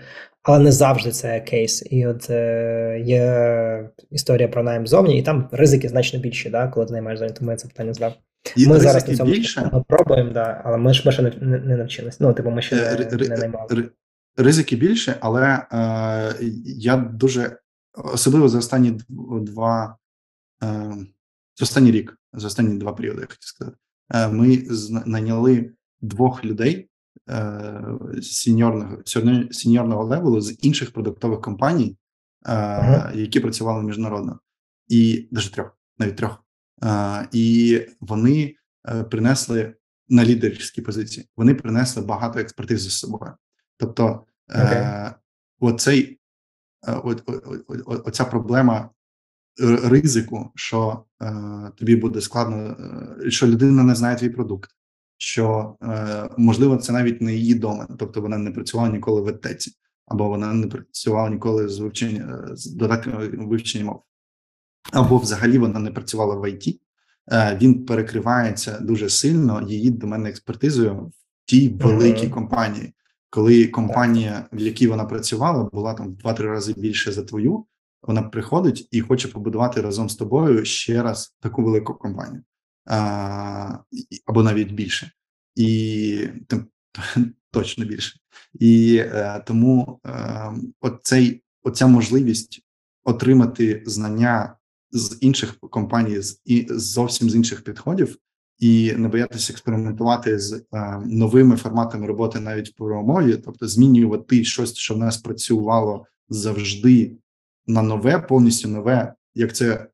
[0.43, 1.87] але не завжди це кейс.
[1.91, 6.85] І от е, є історія про найм зовні, і там ризики значно більші, да, коли
[6.85, 8.13] ти наймаєш зовні, тому я це питання задав.
[8.55, 9.83] І ми зараз на цьому більше?
[9.87, 12.19] пробуємо, да, але ми ж ми ще не, не, навчились.
[12.19, 13.89] Ну, типу, ми ще не, не наймали.
[14.37, 16.35] Ризики більше, але е,
[16.65, 17.57] я дуже
[17.93, 18.99] особливо за останні
[19.41, 19.97] два
[20.63, 20.95] е,
[21.55, 23.77] за останній рік, за останні два періоди, я хотів сказати,
[24.13, 24.63] е, ми
[25.05, 25.71] найняли
[26.01, 26.89] двох людей
[27.29, 27.83] е,
[28.21, 28.97] сіньорного
[29.51, 31.97] сіньорного левелу з інших продуктових компаній,
[32.45, 33.17] uh-huh.
[33.17, 34.39] які працювали міжнародно,
[34.87, 36.43] і навіть трьох, навіть трьох.
[37.31, 38.55] І вони
[39.09, 39.75] принесли
[40.09, 41.29] на лідерські позиції.
[41.37, 43.31] Вони принесли багато експертизи з собою.
[43.77, 45.13] Тобто, okay.
[45.59, 46.19] оцей
[46.87, 47.23] от,
[47.85, 48.89] от, оця проблема
[49.59, 52.77] ризику, що е, тобі буде складно,
[53.25, 54.69] е, що людина не знає твій продукт,
[55.17, 59.71] що е, можливо це навіть не її домен, тобто вона не працювала ніколи в етеці,
[60.05, 63.13] або вона не працювала ніколи з вивчення з додатком
[63.49, 64.03] вивчення мов,
[64.91, 66.81] або взагалі вона не працювала в ІТ.
[67.31, 71.11] Е, він перекривається дуже сильно її доменною експертизою в
[71.45, 72.29] тій великій mm-hmm.
[72.29, 72.93] компанії
[73.31, 77.65] коли компанія, в якій вона працювала, була там два-три рази більше за твою,
[78.01, 82.43] вона приходить і хоче побудувати разом з тобою ще раз таку велику компанію
[82.85, 83.77] а,
[84.25, 85.11] або навіть більше,
[85.55, 86.65] і тим
[87.51, 88.19] точно більше.
[88.53, 92.65] І е, тому е, оцей, оця можливість
[93.03, 94.55] отримати знання
[94.91, 98.17] з інших компаній, з і зовсім з інших підходів
[98.61, 104.75] і не боятися експериментувати з е, новими форматами роботи навіть в промові, тобто змінювати щось,
[104.75, 107.17] що в нас працювало завжди
[107.67, 109.87] на нове, повністю нове, як це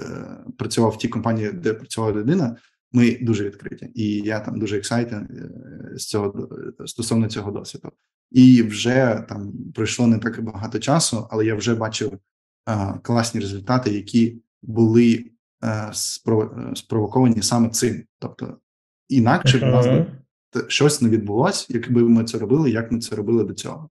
[0.00, 2.56] е, працював в тій компанії, де працювала людина.
[2.92, 5.50] Ми дуже відкриті, і я там дуже excited
[5.96, 6.48] з цього
[6.86, 7.92] стосовно цього досвіду.
[8.30, 12.18] І вже там пройшло не так багато часу, але я вже бачив е,
[13.02, 15.32] класні результати, які були
[15.64, 15.90] Е,
[16.74, 18.04] спровоковані саме цим.
[18.18, 18.56] Тобто,
[19.08, 20.06] інакше в нас би
[20.68, 23.88] щось не відбулося, якби ми це робили, як ми це робили до цього.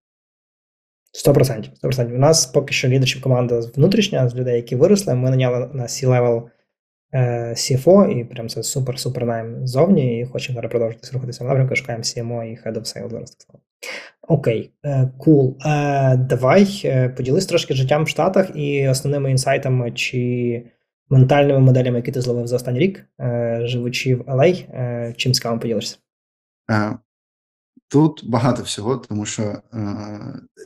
[1.11, 1.73] Сто процентів.
[1.83, 5.15] У нас поки що лідершіп команда внутрішня з людей, які виросли.
[5.15, 6.51] Ми наняли на C-level е,
[7.13, 12.03] CFO, і прям це супер-супер найм ззовні, і хочемо зараз продовжити рухатися в напрямку, шукаємо
[12.03, 13.59] CMO і Head of Sales зараз так само.
[14.27, 14.71] Окей,
[15.17, 15.57] кул.
[15.65, 16.17] Е.
[16.17, 16.67] Давай
[17.17, 20.63] поділись трошки життям в Штатах і основними інсайтами, чи
[21.11, 25.59] ментальними моделями, які ти зловив за останній рік, е, живучи в LA, е, чим цікаво
[25.59, 25.97] поділишся?
[26.71, 26.97] Е,
[27.87, 29.61] тут багато всього, тому що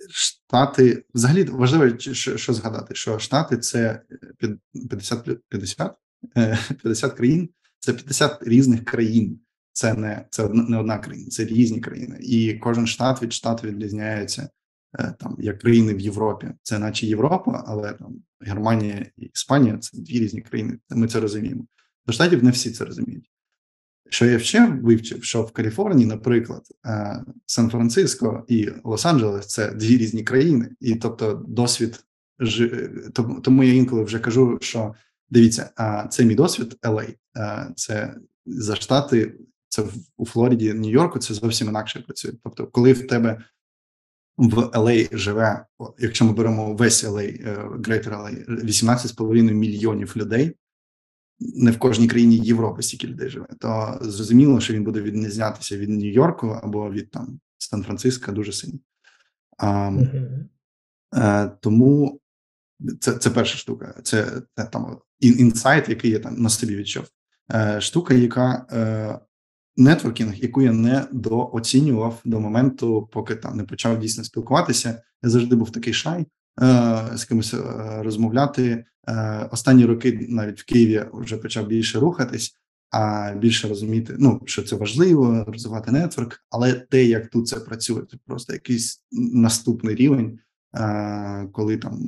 [0.10, 4.02] Штати взагалі важливо, що, що згадати, що Штати це
[4.90, 5.94] 50 50,
[6.34, 7.50] 50 країн,
[7.80, 9.40] це 50 різних країн.
[9.74, 14.50] Це не це не одна країна, це різні країни, і кожен штат від штату відрізняється
[15.00, 19.98] Е, там як країни в Європі, це наче Європа, але там Германія і Іспанія це
[19.98, 20.78] дві різні країни.
[20.90, 21.66] Ми це розуміємо.
[22.08, 23.32] До штатів не всі це розуміють.
[24.10, 30.24] Що я ще вивчив, що в Каліфорнії, наприклад, е, Сан-Франциско і Лос-Анджелес це дві різні
[30.24, 32.04] країни, і тобто досвід
[33.44, 34.96] тому я інколи вже кажу, що
[35.30, 35.70] дивіться,
[36.10, 37.14] це мій досвід LA,
[37.76, 38.16] це
[38.46, 39.36] за штати,
[39.70, 39.84] це
[40.18, 42.32] у Флориді, Нью-Йорку, це зовсім інакше працює.
[42.44, 43.44] Тобто, коли в тебе
[44.38, 45.66] в LA живе,
[46.00, 50.56] якщо ми беремо весь LA, е, Greater LA, 18,5 мільйонів людей.
[51.40, 55.90] не в кожній країні Європи стільки людей живе, то зрозуміло, що він буде відрізнятися від
[55.90, 58.80] Нью-Йорку або від там Сан-Франциска дуже сильно.
[59.58, 59.92] А,
[61.16, 62.20] е, Тому
[63.00, 64.00] це це перша штука.
[64.04, 67.04] Це, це там інсайт, який я там на собі відчув.
[67.54, 69.20] Е, Штука, яка е,
[69.78, 75.02] нетворкінг, яку я не дооцінював до моменту, поки там не почав дійсно спілкуватися.
[75.24, 76.26] Я завжди був такий шай
[76.62, 77.60] е, з кимось е,
[78.04, 78.86] розмовляти.
[79.08, 82.56] Е, Останні роки навіть в Києві вже почав більше рухатись,
[82.92, 88.02] а більше розуміти, ну що це важливо, розвивати нетворк, але те, як тут це працює,
[88.12, 90.45] це просто якийсь наступний рівень, е,
[91.52, 92.00] коли там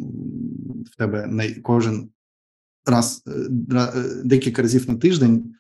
[0.86, 2.09] в тебе не кожен
[2.86, 3.91] раз е,
[4.24, 5.53] декілька разів на тиждень.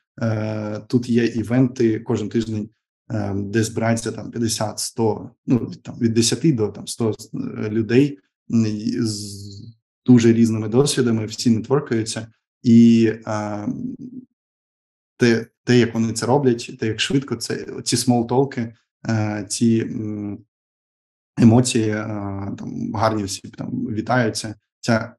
[0.87, 2.69] Тут є івенти кожен тиждень,
[3.35, 7.15] де збирається там 50-100, ну там від 10 до там 100
[7.69, 8.19] людей
[8.99, 9.47] з
[10.05, 12.27] дуже різними досвідами, всі нетворкаються,
[12.63, 13.11] і
[15.17, 18.73] те, те, як вони це роблять, те, як швидко це ці смолтолки,
[19.47, 19.85] ці
[21.37, 21.91] емоції
[22.57, 24.55] там гарні всі там вітаються.
[24.79, 25.15] Ця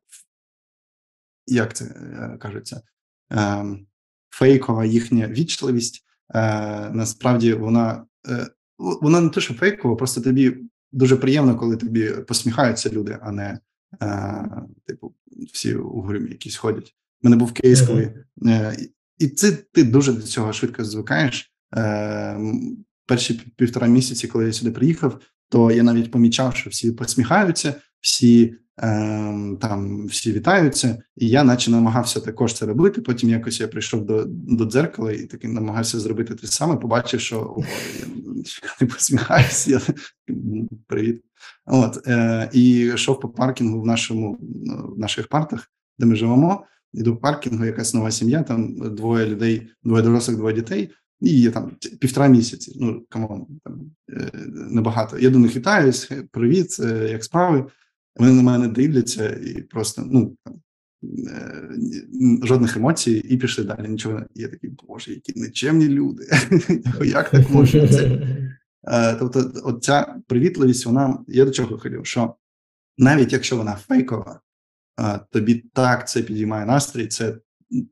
[1.47, 2.83] як це е, кажеться,
[3.31, 3.87] ем,
[4.31, 6.05] фейкова їхня вічливість.
[6.35, 8.05] Е, насправді вона
[8.79, 10.57] вона не те, що фейкова, просто тобі
[10.93, 13.59] дуже приємно, коли тобі посміхаються люди, а не
[14.87, 15.15] типу
[15.53, 16.95] всі у гримі якісь ходять.
[17.23, 18.77] У мене був кейс, коли е,
[19.19, 21.53] і це ти дуже до цього швидко звикаєш.
[21.77, 22.41] Е,
[23.07, 28.55] перші півтора місяці, коли я сюди приїхав, то я навіть помічав, що всі посміхаються, всі
[28.81, 33.01] Ем, там всі вітаються, і я, наче, намагався також це робити.
[33.01, 36.77] Потім якось я прийшов до до дзеркала і таки намагався зробити те саме.
[36.77, 37.57] Побачив, що
[38.63, 39.71] я не посміхаюся.
[39.71, 39.81] Я,
[40.87, 41.23] Привіт.
[41.67, 44.39] От е, і йшов по паркінгу в нашому
[44.97, 46.65] в наших апартах, де ми живемо.
[46.93, 48.43] Іду в паркінгу, якась нова сім'я.
[48.43, 50.91] Там двоє людей, двоє дорослих, двоє дітей.
[51.21, 52.77] І є там півтора місяці.
[52.81, 54.31] Ну come on, там е,
[54.71, 55.19] небагато.
[55.19, 56.11] Я до них вітаюсь.
[56.31, 57.67] Привіт, е, як справи.
[58.17, 60.55] Вони на мене дивляться і просто ну там
[61.29, 61.69] е,
[62.43, 63.89] жодних емоцій, і пішли далі.
[63.89, 66.29] Нічого я такий, боже, які нечемні люди.
[67.05, 67.89] Як так може?
[68.89, 72.35] Е, тобто, от ця привітливість, вона я до чого хотів, що
[72.99, 74.41] навіть якщо вона фейкова,
[75.31, 77.39] тобі так це підіймає настрій, це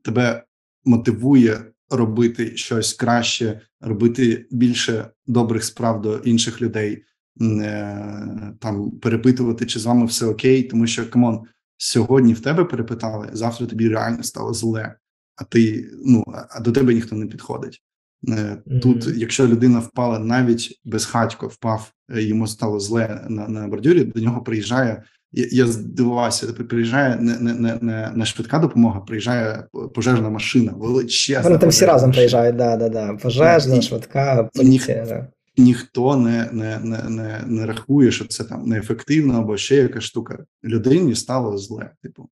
[0.03, 0.43] тебе
[0.85, 7.03] мотивує робити щось краще, робити більше добрих справ до інших людей.
[7.41, 11.43] Е, там перепитувати, чи з вами все okay, тому що come on,
[11.77, 14.95] сьогодні в тебе перепитали, завтра тобі реально стало зле,
[15.35, 17.83] а ти ну а до тебе ніхто не підходить.
[18.23, 18.79] Mm-hmm.
[18.79, 24.03] Тут, якщо людина впала навіть без хатько, впав, е, йому стало зле на на бордюрі,
[24.03, 25.03] до нього приїжджає.
[25.37, 29.63] Я, я здивувався, приїжджає не не, не, не швидка допомога, приїжджає
[29.95, 31.49] пожежна машина, величезна.
[31.49, 33.13] Вони там всі разом приїжджають, да, да, да.
[33.13, 35.03] Пожежна, і, швидка, поліція.
[35.03, 35.27] І, да
[35.57, 40.45] ніхто не не, не, не, не рахує, що це там неефективно або ще якась штука.
[40.63, 42.29] Людині стало зле, типу,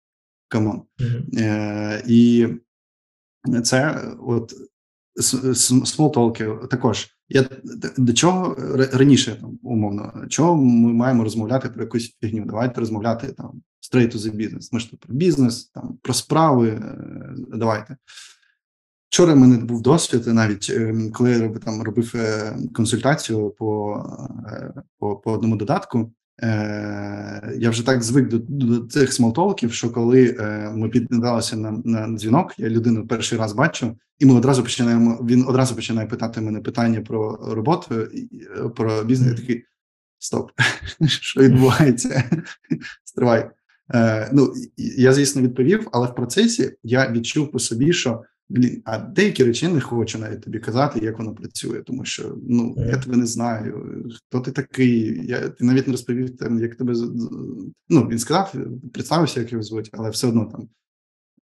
[0.47, 0.81] come on.
[0.99, 1.39] Mm-hmm.
[1.39, 2.47] Е, І
[3.63, 4.53] це от
[5.85, 7.07] small talk-и також.
[7.29, 7.45] Я
[7.97, 8.55] до чого
[8.93, 12.45] раніше там умовно, чого ми маємо розмовляти про якусь фігню?
[12.45, 13.61] Давайте розмовляти там
[13.91, 14.69] straight to business.
[14.71, 16.69] Ми ж тут про бізнес, там про справи.
[16.69, 17.97] Е, давайте.
[19.09, 24.01] Вчора в мене був досвід, навіть ем, коли я там робив е, консультацію по
[24.47, 26.11] е, по, по одному додатку.
[26.43, 30.37] Е, я вже так звик до, до цих смолтолків, що коли
[30.73, 35.25] ми підкидалися на на дзвінок, я людину перший раз бачу, і ми одразу починаємо.
[35.29, 38.07] Він одразу починає питати мене питання про роботу,
[38.75, 39.29] про бізнес.
[39.31, 39.65] Я такий
[40.19, 40.51] стоп,
[41.07, 42.23] що відбувається?
[43.03, 43.49] Стривай.
[44.33, 49.43] Ну я звісно відповів, але в процесі я відчув по собі, що Блін, а деякі
[49.43, 53.25] речі не хочу навіть тобі казати, як воно працює, тому що ну я тебе не
[53.25, 54.03] знаю.
[54.15, 55.27] Хто ти такий?
[55.27, 56.93] Я ти навіть не розповів там, як тебе
[57.89, 58.53] ну, він сказав,
[58.93, 60.69] представився, як його звуть, але все одно там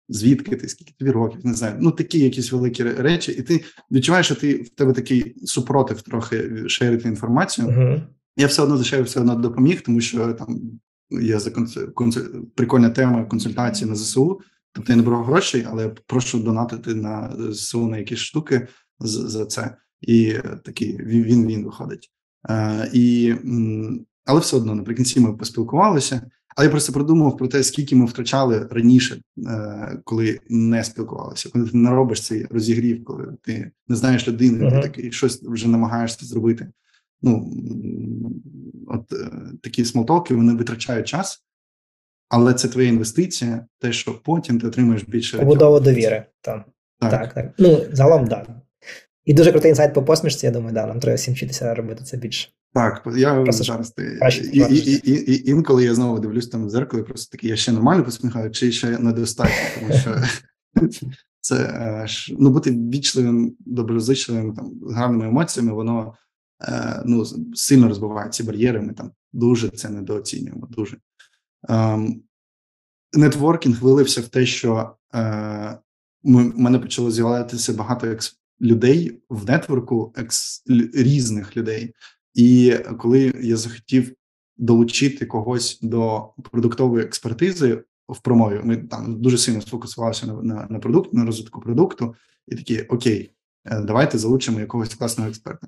[0.09, 1.77] звідки ти, скільки тобі років, не знаю.
[1.81, 6.69] Ну такі якісь великі речі, і ти відчуваєш, що ти в тебе такий супротив трохи
[6.69, 7.69] шерити інформацію.
[7.69, 8.03] Uh-huh.
[8.37, 10.61] Я все одно за все одно допоміг, тому що там
[11.11, 11.51] є за
[11.95, 12.23] консуль...
[12.55, 14.41] прикольна тема консультації на ЗСУ.
[14.74, 18.68] Тобто я не беру грошей, але прошу донатити на ЗСУ на якісь штуки
[19.01, 20.34] за це, і
[20.64, 22.10] такий він він виходить.
[22.51, 23.34] Е, і,
[24.24, 26.30] Але все одно наприкінці ми поспілкувалися.
[26.56, 31.68] Але я просто продумав про те, скільки ми втрачали раніше, е, коли не спілкувалися, коли
[31.68, 34.82] ти не робиш цей розігрів, коли ти не знаєш людини, uh-huh.
[34.82, 36.68] ти такий щось вже намагаєшся зробити.
[37.22, 37.52] Ну
[38.86, 39.30] от е,
[39.62, 41.44] такі смолтолки вони витрачають час,
[42.35, 46.24] але це твоя інвестиція, те, що потім ти отримаєш більше побудова довіри.
[46.40, 46.65] Там
[47.01, 47.35] Так, так.
[47.35, 47.55] так.
[47.59, 48.47] Ну, загалом, так.
[48.48, 48.61] Да.
[49.24, 52.16] І дуже крутий інсайт по посмішці, я думаю, да, нам треба всім вчитися робити це
[52.16, 52.48] більше.
[52.73, 54.19] Так, я просто зараз ти
[54.52, 57.56] і, і, і, і, інколи я знову дивлюсь там в зеркало, і просто такий, я
[57.56, 60.16] ще нормально посміхаю, чи ще недостатньо, тому що
[61.40, 62.06] це е,
[62.39, 66.15] ну, бути вічливим, доброзичливим, там, з гарними емоціями, воно
[66.69, 67.24] е, ну,
[67.55, 68.81] сильно розбиває ці бар'єри.
[68.81, 70.69] Ми там дуже це недооцінюємо.
[70.70, 70.97] Дуже.
[71.69, 72.23] Ем,
[73.12, 75.78] нетворкінг вилився в те, що е,
[76.23, 80.62] ми, мене почало з'являтися багато екс, людей в нетворку, екс,
[80.95, 81.95] різних людей.
[82.35, 84.15] І коли я захотів
[84.57, 90.78] долучити когось до продуктової експертизи в промові, ми там дуже сильно сфокусувалися на на, на
[90.78, 92.15] продукт, на розвитку продукту,
[92.49, 93.31] і такі окей,
[93.65, 95.66] е, давайте залучимо якогось класного експерта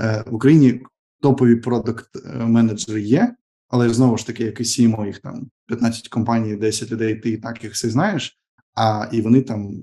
[0.00, 0.80] е, в Україні.
[1.20, 3.36] Топові продукт менеджери є,
[3.74, 7.36] але знову ж таки, як і сімо, їх там 15 компаній, 10 людей, ти і
[7.36, 8.38] так їх всі знаєш.
[8.74, 9.80] А і вони там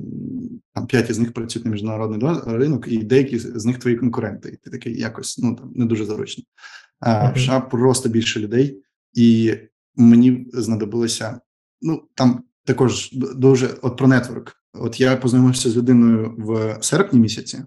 [0.74, 4.50] там п'ять із них працюють на міжнародний ринок, і деякі з них твої конкуренти.
[4.50, 6.44] І ти такий якось ну там не дуже зручно.
[7.00, 9.54] А в США просто більше людей, і
[9.96, 11.40] мені знадобилося.
[11.82, 14.54] Ну там також дуже от про нетворк.
[14.74, 17.64] От я познайомився з людиною в серпні місяці.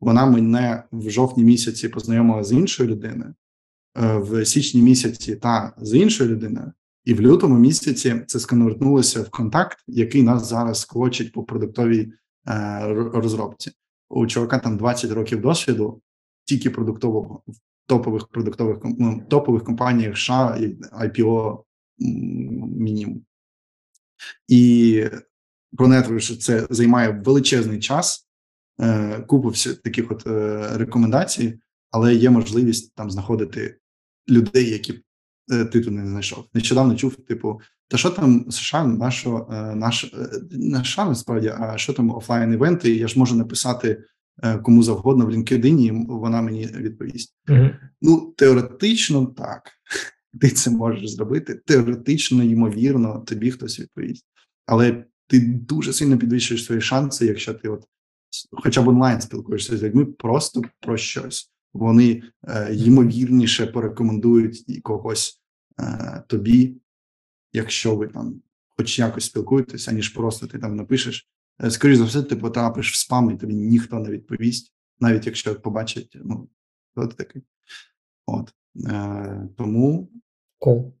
[0.00, 3.34] Вона мене в жовтні місяці познайомила з іншою людиною,
[3.94, 6.72] в січні місяці та з іншою людиною.
[7.04, 12.12] І в лютому місяці це сконвертнулося в контакт, який нас зараз клочить по продуктовій
[12.48, 12.80] е,
[13.14, 13.72] розробці.
[14.08, 16.02] У чувака там 20 років досвіду,
[16.44, 17.54] тільки продуктового в
[17.86, 21.62] топових продуктових ну, топових компаніях США і IPO
[21.98, 23.24] мінімум.
[24.48, 25.04] І
[25.76, 28.28] про що це займає величезний час,
[28.80, 31.60] е, купу всіх таких от е, рекомендацій,
[31.90, 33.78] але є можливість там знаходити
[34.28, 35.04] людей, які
[35.52, 36.44] Е, ти тут не знайшов.
[36.54, 41.78] Нещодавно чув, типу, та що там США, нашо, е, наш, е, не США насправді, а
[41.78, 42.94] що там офлайн івенти?
[42.94, 44.04] Я ж можу написати
[44.62, 47.34] кому завгодно в LinkedIn, і вона мені відповість.
[47.48, 49.70] uh Ну, теоретично так,
[50.40, 51.54] ти це можеш зробити.
[51.66, 54.26] Теоретично, ймовірно, тобі хтось відповість.
[54.66, 57.84] Але ти дуже сильно підвищуєш свої шанси, якщо ти от
[58.52, 65.42] хоча б онлайн спілкуєшся з людьми, просто про щось вони е, ймовірніше порекомендують і когось
[65.80, 66.76] е, тобі,
[67.52, 68.42] якщо ви там
[68.76, 71.28] хоч якось спілкуєтеся, аніж просто ти там напишеш.
[71.62, 75.60] Е, скоріше за все, ти потрапиш в спам, і тобі ніхто не відповість, навіть якщо
[75.60, 76.48] побачить, ну
[76.92, 77.42] хто ти такий.
[78.26, 78.54] От
[78.86, 80.10] е, тому
[80.60, 80.92] cool.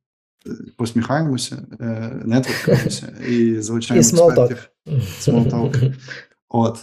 [0.76, 4.70] посміхаємося, е, нетворкуємося і залучаємо експертів.
[4.86, 5.94] Talk.
[6.48, 6.78] От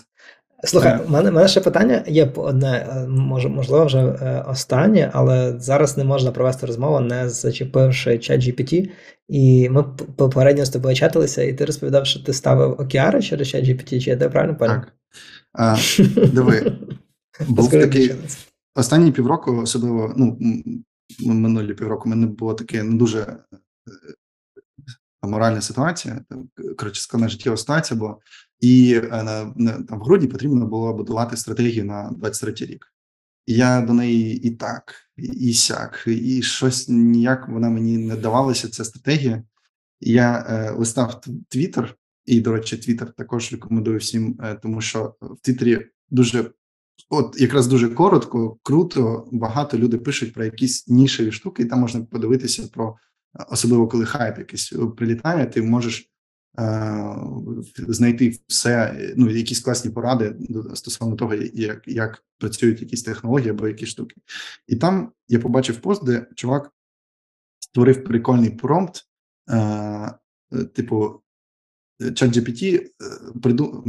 [0.63, 5.97] Слухай, у мене мене ще питання є одне, е, можливо, вже е, останнє, але зараз
[5.97, 8.89] не можна провести розмову, не зачепивши чат GPT.
[9.27, 9.83] І ми
[10.15, 14.09] попередньо з тобою чатилися, і ти розповідав, що ти ставив океари через чат GPT, чи
[14.09, 14.81] я тебе правильно поняв?
[14.81, 14.93] Так.
[15.53, 15.77] А,
[16.27, 16.73] Диви,
[17.47, 18.15] був такий
[18.75, 20.37] останні півроку, особливо ну,
[21.19, 23.37] минулі півроку, мене було таке не дуже е,
[25.23, 26.21] моральна ситуація,
[26.77, 28.17] коротше, складна життєва ситуація, бо
[28.61, 29.09] і е,
[29.89, 32.93] там в грудні потрібно було будувати стратегію на 23 рік.
[33.47, 38.69] Я до неї і так, і сяк, і щось ніяк вона мені не давалася.
[38.69, 39.43] Ця стратегія.
[39.99, 45.41] Я е, листав Твіттер, і, до речі, Твіттер також рекомендую всім, е, тому що в
[45.41, 46.51] Твіттері дуже,
[47.09, 52.01] от якраз дуже коротко, круто, багато люди пишуть про якісь нішеві штуки, і там можна
[52.01, 52.95] подивитися про
[53.49, 56.10] особливо коли хайп якийсь прилітає, ти можеш Е,
[57.87, 60.35] знайти все, ну якісь класні поради
[60.73, 64.15] стосовно того, як як працюють якісь технології або якісь штуки.
[64.67, 66.71] І там я побачив пост, де чувак
[67.59, 69.05] створив прикольний промпт,
[69.49, 70.11] е,
[70.73, 71.21] типу.
[72.01, 72.89] ChatGPT е,
[73.41, 73.83] приду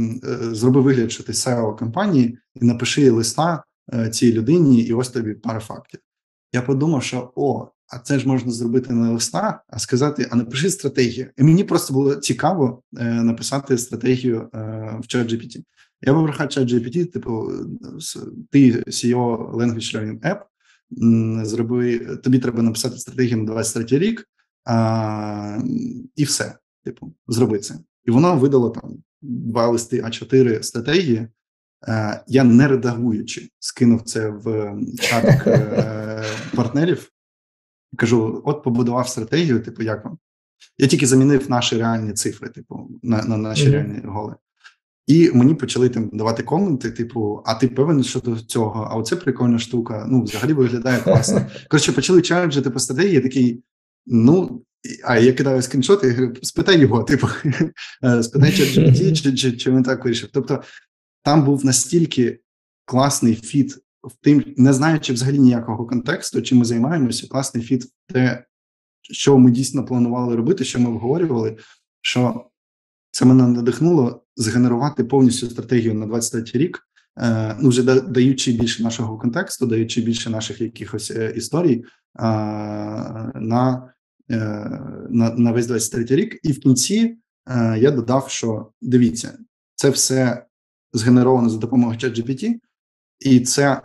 [0.51, 3.63] зробив вигляд, що ти SEO компанії, і напиши листа
[4.11, 5.99] цій людині, і ось тобі пара фактів.
[6.53, 10.69] Я подумав, що о, а це ж можна зробити не листа, а сказати: а напиши
[10.69, 11.29] стратегію.
[11.37, 14.57] І мені просто було цікаво е, написати стратегію е,
[14.99, 15.63] в ChatGPT.
[16.01, 17.51] Я попрохав ChatGPT, типу,
[18.49, 20.39] ти CEO Language Learning App,
[21.45, 24.29] зроби, тобі треба написати стратегію на 23 рік,
[24.65, 25.59] а,
[26.15, 26.55] і все.
[26.83, 27.75] Типу, зроби це.
[28.05, 31.27] І воно видало там два листи А4 стратегії.
[31.87, 36.23] Е, я не редагуючи, скинув це в чаток е,
[36.55, 37.09] партнерів
[37.97, 40.17] кажу: от побудував стратегію, типу, як вам?
[40.77, 43.71] Я тільки замінив наші реальні цифри, типу, на на наші mm-hmm.
[43.71, 44.35] реальні голи.
[45.07, 48.87] І мені почали там давати коменти, типу, а ти певен щодо цього?
[48.91, 50.05] А оце прикольна штука.
[50.09, 51.45] Ну, взагалі виглядає класно.
[51.69, 53.63] Коротше, почали чарджити по стратегії, я такий,
[54.05, 54.63] ну.
[55.03, 57.27] А я кидаю скріншоти, і говорю, спитай його, типу,
[58.03, 60.29] е, спитай, чи, чи, чи, чи він так вирішив.
[60.33, 60.61] Тобто
[61.23, 62.39] там був настільки
[62.85, 68.13] класний фіт в тим, не знаючи взагалі ніякого контексту, чим ми займаємося, класний фіт в
[68.13, 68.45] те,
[69.01, 71.57] що ми дійсно планували робити, що ми обговорювали,
[72.01, 72.49] що
[73.11, 76.87] це мене надихнуло згенерувати повністю стратегію на 23 рік,
[77.17, 81.83] е, ну вже даючи більше нашого контексту, даючи більше наших якихось е, історій
[82.19, 82.23] е,
[83.35, 83.89] на
[85.09, 87.17] на, на весь 23 рік, і в кінці
[87.77, 89.37] я додав, що дивіться,
[89.75, 90.45] це все
[90.93, 92.53] згенеровано за допомогою ChatGPT,
[93.19, 93.81] і це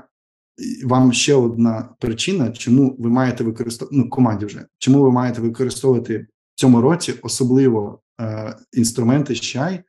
[0.85, 6.19] вам ще одна причина, чому ви маєте використовувати ну, команді вже чому ви маєте використовувати
[6.55, 9.85] в цьому році особливо е, інструменти щай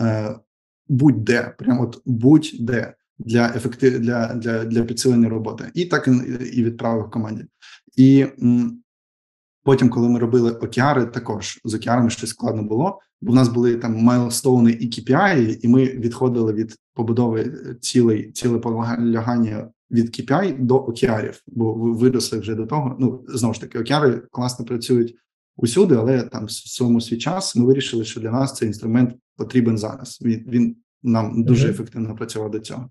[0.00, 0.36] е,
[0.88, 6.08] будь-де, прямо от будь-де для ефектив для для, для підсилення роботи, і так
[6.52, 7.44] і відправив команді.
[7.96, 8.82] І м,
[9.62, 13.76] потім, коли ми робили океари, також з океарами щось складно було, бо в нас були
[13.76, 20.76] там майлстоуни і KPI, і ми відходили від побудови цілей, ціле полягання від KPI до
[20.76, 22.96] океарів, бо виросли вже до того.
[23.00, 25.16] Ну знову ж таки, океари класно працюють
[25.56, 29.78] усюди, але там в своєму свій час ми вирішили, що для нас цей інструмент потрібен
[29.78, 30.18] зараз.
[30.22, 31.70] Він він нам дуже mm-hmm.
[31.70, 32.90] ефективно працював до цього.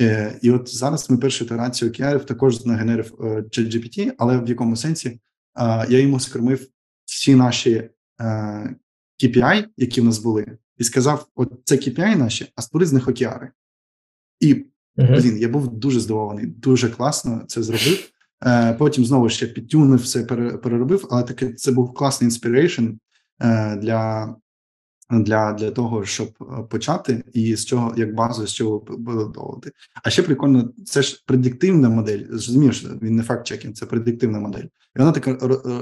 [0.00, 4.76] Е, І от зараз ми першу ітерацію OKR-ів також нагенерив е, ChatGPT, але в якому
[4.76, 5.20] сенсі е,
[5.88, 6.66] я йому скормив
[7.04, 7.90] всі наші
[8.20, 8.76] е,
[9.22, 13.08] KPI, які в нас були, і сказав: от це KPI наші, а створи з них
[13.08, 13.50] OKR-и.
[14.40, 14.64] І
[14.96, 15.22] Uh-huh.
[15.22, 18.10] Блін, я був дуже здивований, дуже класно це зробив.
[18.46, 20.24] Е, Потім знову ще підтюнив, все
[20.62, 22.86] переробив, але таке це був класний inspiration
[23.76, 24.34] для
[25.10, 29.72] для для того, щоб е, почати, і з чого як базу з чого побудовувати.
[30.02, 32.24] А ще прикольно, це ж предиктивна модель.
[32.28, 34.64] Ти розумієш, він не fact-checking, це предиктивна модель.
[34.96, 35.38] І вона така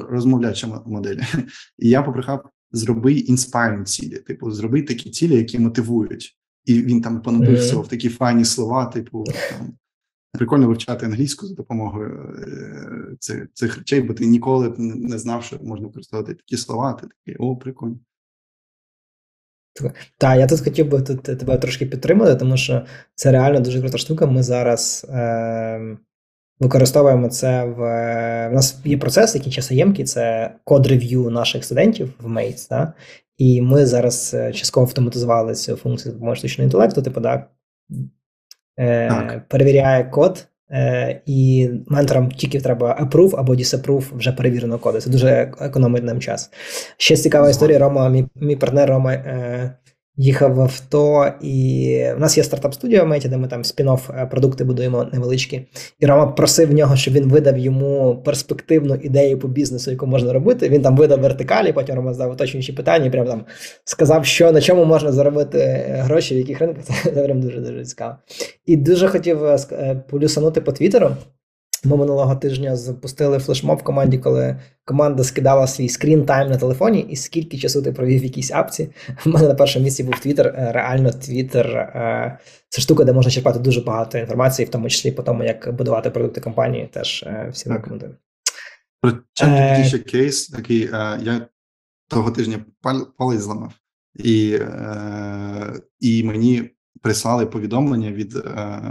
[0.09, 1.17] розмовляча модель.
[1.79, 7.23] І я попрохав зроби inspiring цілі, типу, зроби такі цілі, які мотивують і він там
[7.23, 7.83] понаводив mm-hmm.
[7.83, 9.73] в такі файні слова, типу там.
[10.35, 15.59] Прикольно вивчати англійську за допомогою е, цих цих речей, бо ти ніколи не знав, що
[15.63, 16.93] можна використовувати такі слова.
[16.93, 17.99] Ти такий о, прикольно.
[20.19, 23.99] Так, я тут хотів би тут тебе трошки підтримати, тому що це реально дуже крута
[23.99, 24.27] штука.
[24.27, 25.99] Ми зараз е,
[26.63, 27.77] використовуємо це в.
[28.51, 32.93] В нас є процес, який часоємкий, це код-рев'ю наших студентів в Mates, да?
[33.39, 37.45] І ми зараз е, частково автоматизували цю функцію допомоги штучного інтелекту, типу, да,
[38.81, 45.01] е, перевіряє код, е, і менторам тільки треба approve або disapprove вже перевіреного коду.
[45.01, 46.51] Це дуже економить нам час.
[46.97, 47.79] Ще цікава історія.
[47.79, 49.13] Рома, мій, мій партнер Рома.
[49.13, 49.77] Е,
[50.17, 54.65] їхав в авто, і в нас є стартап-студія в меті, де ми там спін-офф продукти
[54.65, 55.67] будуємо невеличкі.
[56.01, 60.33] І Рома просив в нього, щоб він видав йому перспективну ідею по бізнесу, яку можна
[60.33, 60.69] робити.
[60.69, 63.45] Він там видав вертикалі, потім Рома задав уточнюючі питання, і прям там
[63.85, 65.59] сказав, що на чому можна заробити
[65.89, 66.85] гроші, в яких ринках.
[67.05, 68.17] Це прям дуже дуже цікаво.
[68.67, 71.17] І дуже хотів е, е, полюсанути по Твіттеру.
[71.85, 77.01] Ми минулого тижня запустили флешмоб в команді, коли команда скидала свій скрін тайм на телефоні,
[77.01, 78.91] і скільки часу ти провів в якійсь апці.
[79.27, 80.47] У мене на першому місці був Твіттер.
[80.47, 82.39] Е, реально, Твіттер е,
[82.69, 86.11] це штука, де можна черпати дуже багато інформації, в тому числі по тому, як будувати
[86.11, 86.89] продукти компанії.
[86.93, 88.17] Теж е, всім рекомендую.
[89.41, 90.81] ChatGPT ще кейс, такий
[91.23, 91.47] я
[92.09, 92.65] того тижня
[93.19, 93.73] палець зламав,
[94.15, 94.59] і,
[96.01, 96.71] і мені
[97.03, 98.83] прислали повідомлення від е,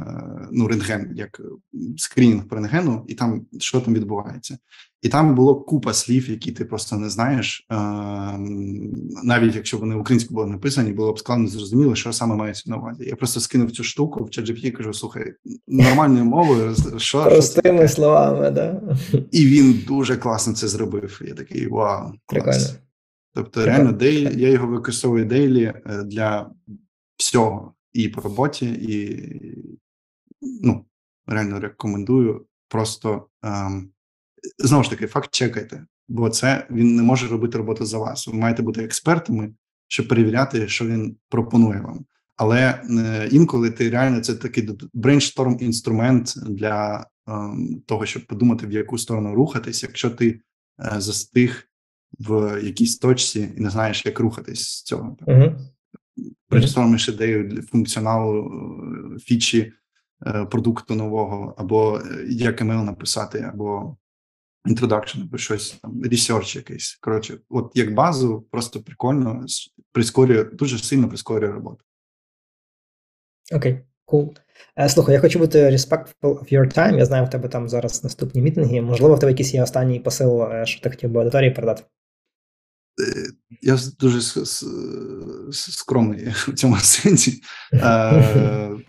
[0.52, 1.42] ну, рентген, як
[1.98, 4.58] скрінінг по рентгену, і там що там відбувається.
[5.02, 7.68] І там було купа слів, які ти просто не знаєш.
[7.72, 7.76] Е,
[9.24, 13.04] навіть якщо вони українською були написані, було б складно зрозуміло, що саме мається на увазі.
[13.08, 15.34] Я просто скинув цю штуку в ChatGPT і кажу: слухай,
[15.68, 18.82] нормальною мовою, що простими що словами, да
[19.32, 21.22] і він дуже класно це зробив.
[21.28, 22.76] Я такий вау, клас.
[23.34, 26.50] Тобто, реально, дейлі, я його використовую дейлі е, для
[27.18, 29.22] всього і по роботі, і
[30.42, 30.86] ну,
[31.28, 32.46] реально рекомендую.
[32.68, 33.90] Просто ем,
[34.60, 38.28] знову ж таки, fact-check айте, бо це він не може робити роботу за вас.
[38.28, 39.54] Ви маєте бути експертами,
[39.88, 42.06] щоб перевіряти, що він пропонує вам.
[42.36, 48.72] Але е, інколи ти реально це такий brainstorm інструмент для ем, того, щоб подумати, в
[48.72, 51.64] яку сторону рухатись, якщо ти е, застиг
[52.20, 55.18] в якійсь точці і не знаєш, як рухатись з цього.
[56.18, 58.52] Uh-huh брейнстормиш ідею функціоналу
[59.16, 59.74] е, фічі
[60.28, 63.98] е, продукту нового, або е, як емейл написати, або
[64.66, 66.98] introduction, або щось там, research якийсь.
[67.02, 69.46] Коротше, от як базу, просто прикольно
[69.92, 71.86] прискорює, дуже сильно прискорює роботу.
[73.54, 74.38] Окей, okay, cool.
[74.90, 76.98] Слухай, я хочу бути respectful of your time.
[76.98, 78.82] Я знаю, в тебе там зараз наступні мітинги.
[78.82, 81.84] Можливо, в тебе якийсь є останній посил, що ти хотів би аудиторії передати.
[83.62, 84.46] Я дуже
[85.52, 87.42] скромний в цьому сенсі.
[87.74, 88.72] Е,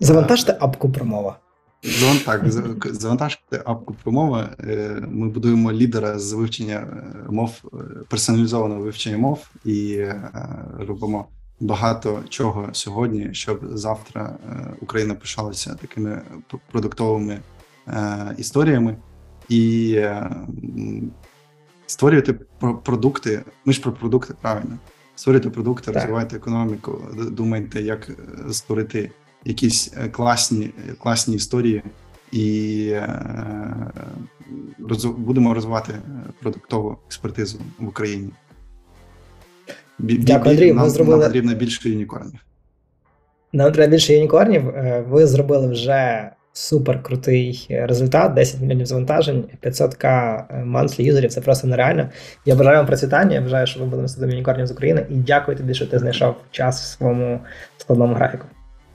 [0.00, 1.38] Завантажте апку промова.
[2.24, 2.42] Так,
[2.84, 4.50] завантажте апку промова.
[4.60, 7.76] Е, Ми будуємо лідера з вивчення е, мов, е,
[8.08, 10.30] персоналізованого вивчення мов і е,
[10.78, 11.28] робимо
[11.60, 16.22] багато чого сьогодні, щоб завтра е, Україна пишалася такими
[16.72, 17.40] продуктовими
[17.88, 18.96] е, історіями
[19.50, 20.30] і е,
[21.86, 22.32] створювати
[22.84, 23.42] продукти.
[23.64, 24.78] Ми ж про продукти, правильно.
[25.16, 25.94] Створюйте продукти, Так.
[25.94, 26.98] розвивайте економіку,
[27.30, 29.10] думайте, як е, створити
[29.44, 30.70] якісь е, класні,
[31.02, 31.82] класні історії,
[32.32, 32.94] і
[34.88, 35.92] роз- будемо розвивати
[36.42, 38.30] продуктову експертизу в Україні.
[39.98, 42.40] Бі- Дякую, Андрій, Нам, зробили- нам потрібно більше юнікорнів.
[43.52, 44.62] Нам треба більше юнікорнів.
[45.08, 50.04] Ви зробили вже супер крутий результат: 10 мільйонів завантажень, 500к
[50.66, 51.30] monthly юзерів.
[51.32, 52.08] Це просто нереально.
[52.46, 53.34] Я бажаю вам процвітання.
[53.34, 55.06] Я бажаю, щоб ви були наступним юнікорнів з України.
[55.10, 57.40] І дякую тобі, що ти знайшов час в своєму
[57.78, 58.44] складному графіку.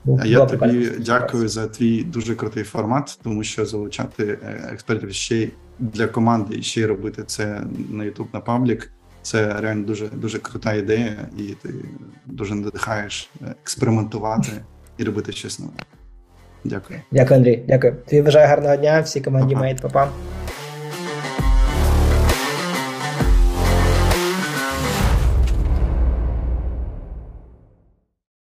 [0.04, 5.12] Бу- А я тобі дякую за твій дуже крутий формат, тому що залучати е, експертів
[5.12, 7.60] ще для команди і ще й робити це
[7.90, 8.92] на YouTube, на паблік.
[9.22, 11.74] Це реально дуже дуже крута ідея, і ти
[12.26, 14.48] дуже надихаєш е, експериментувати
[14.98, 15.72] і робити щось нове.
[16.68, 17.00] Дякую.
[17.10, 17.64] Дякую, Андрій.
[17.68, 17.96] Дякую.
[18.08, 19.00] Тобі бажаю гарного дня.
[19.00, 19.54] Всій команді.
[19.54, 20.08] Мейт, Па-па.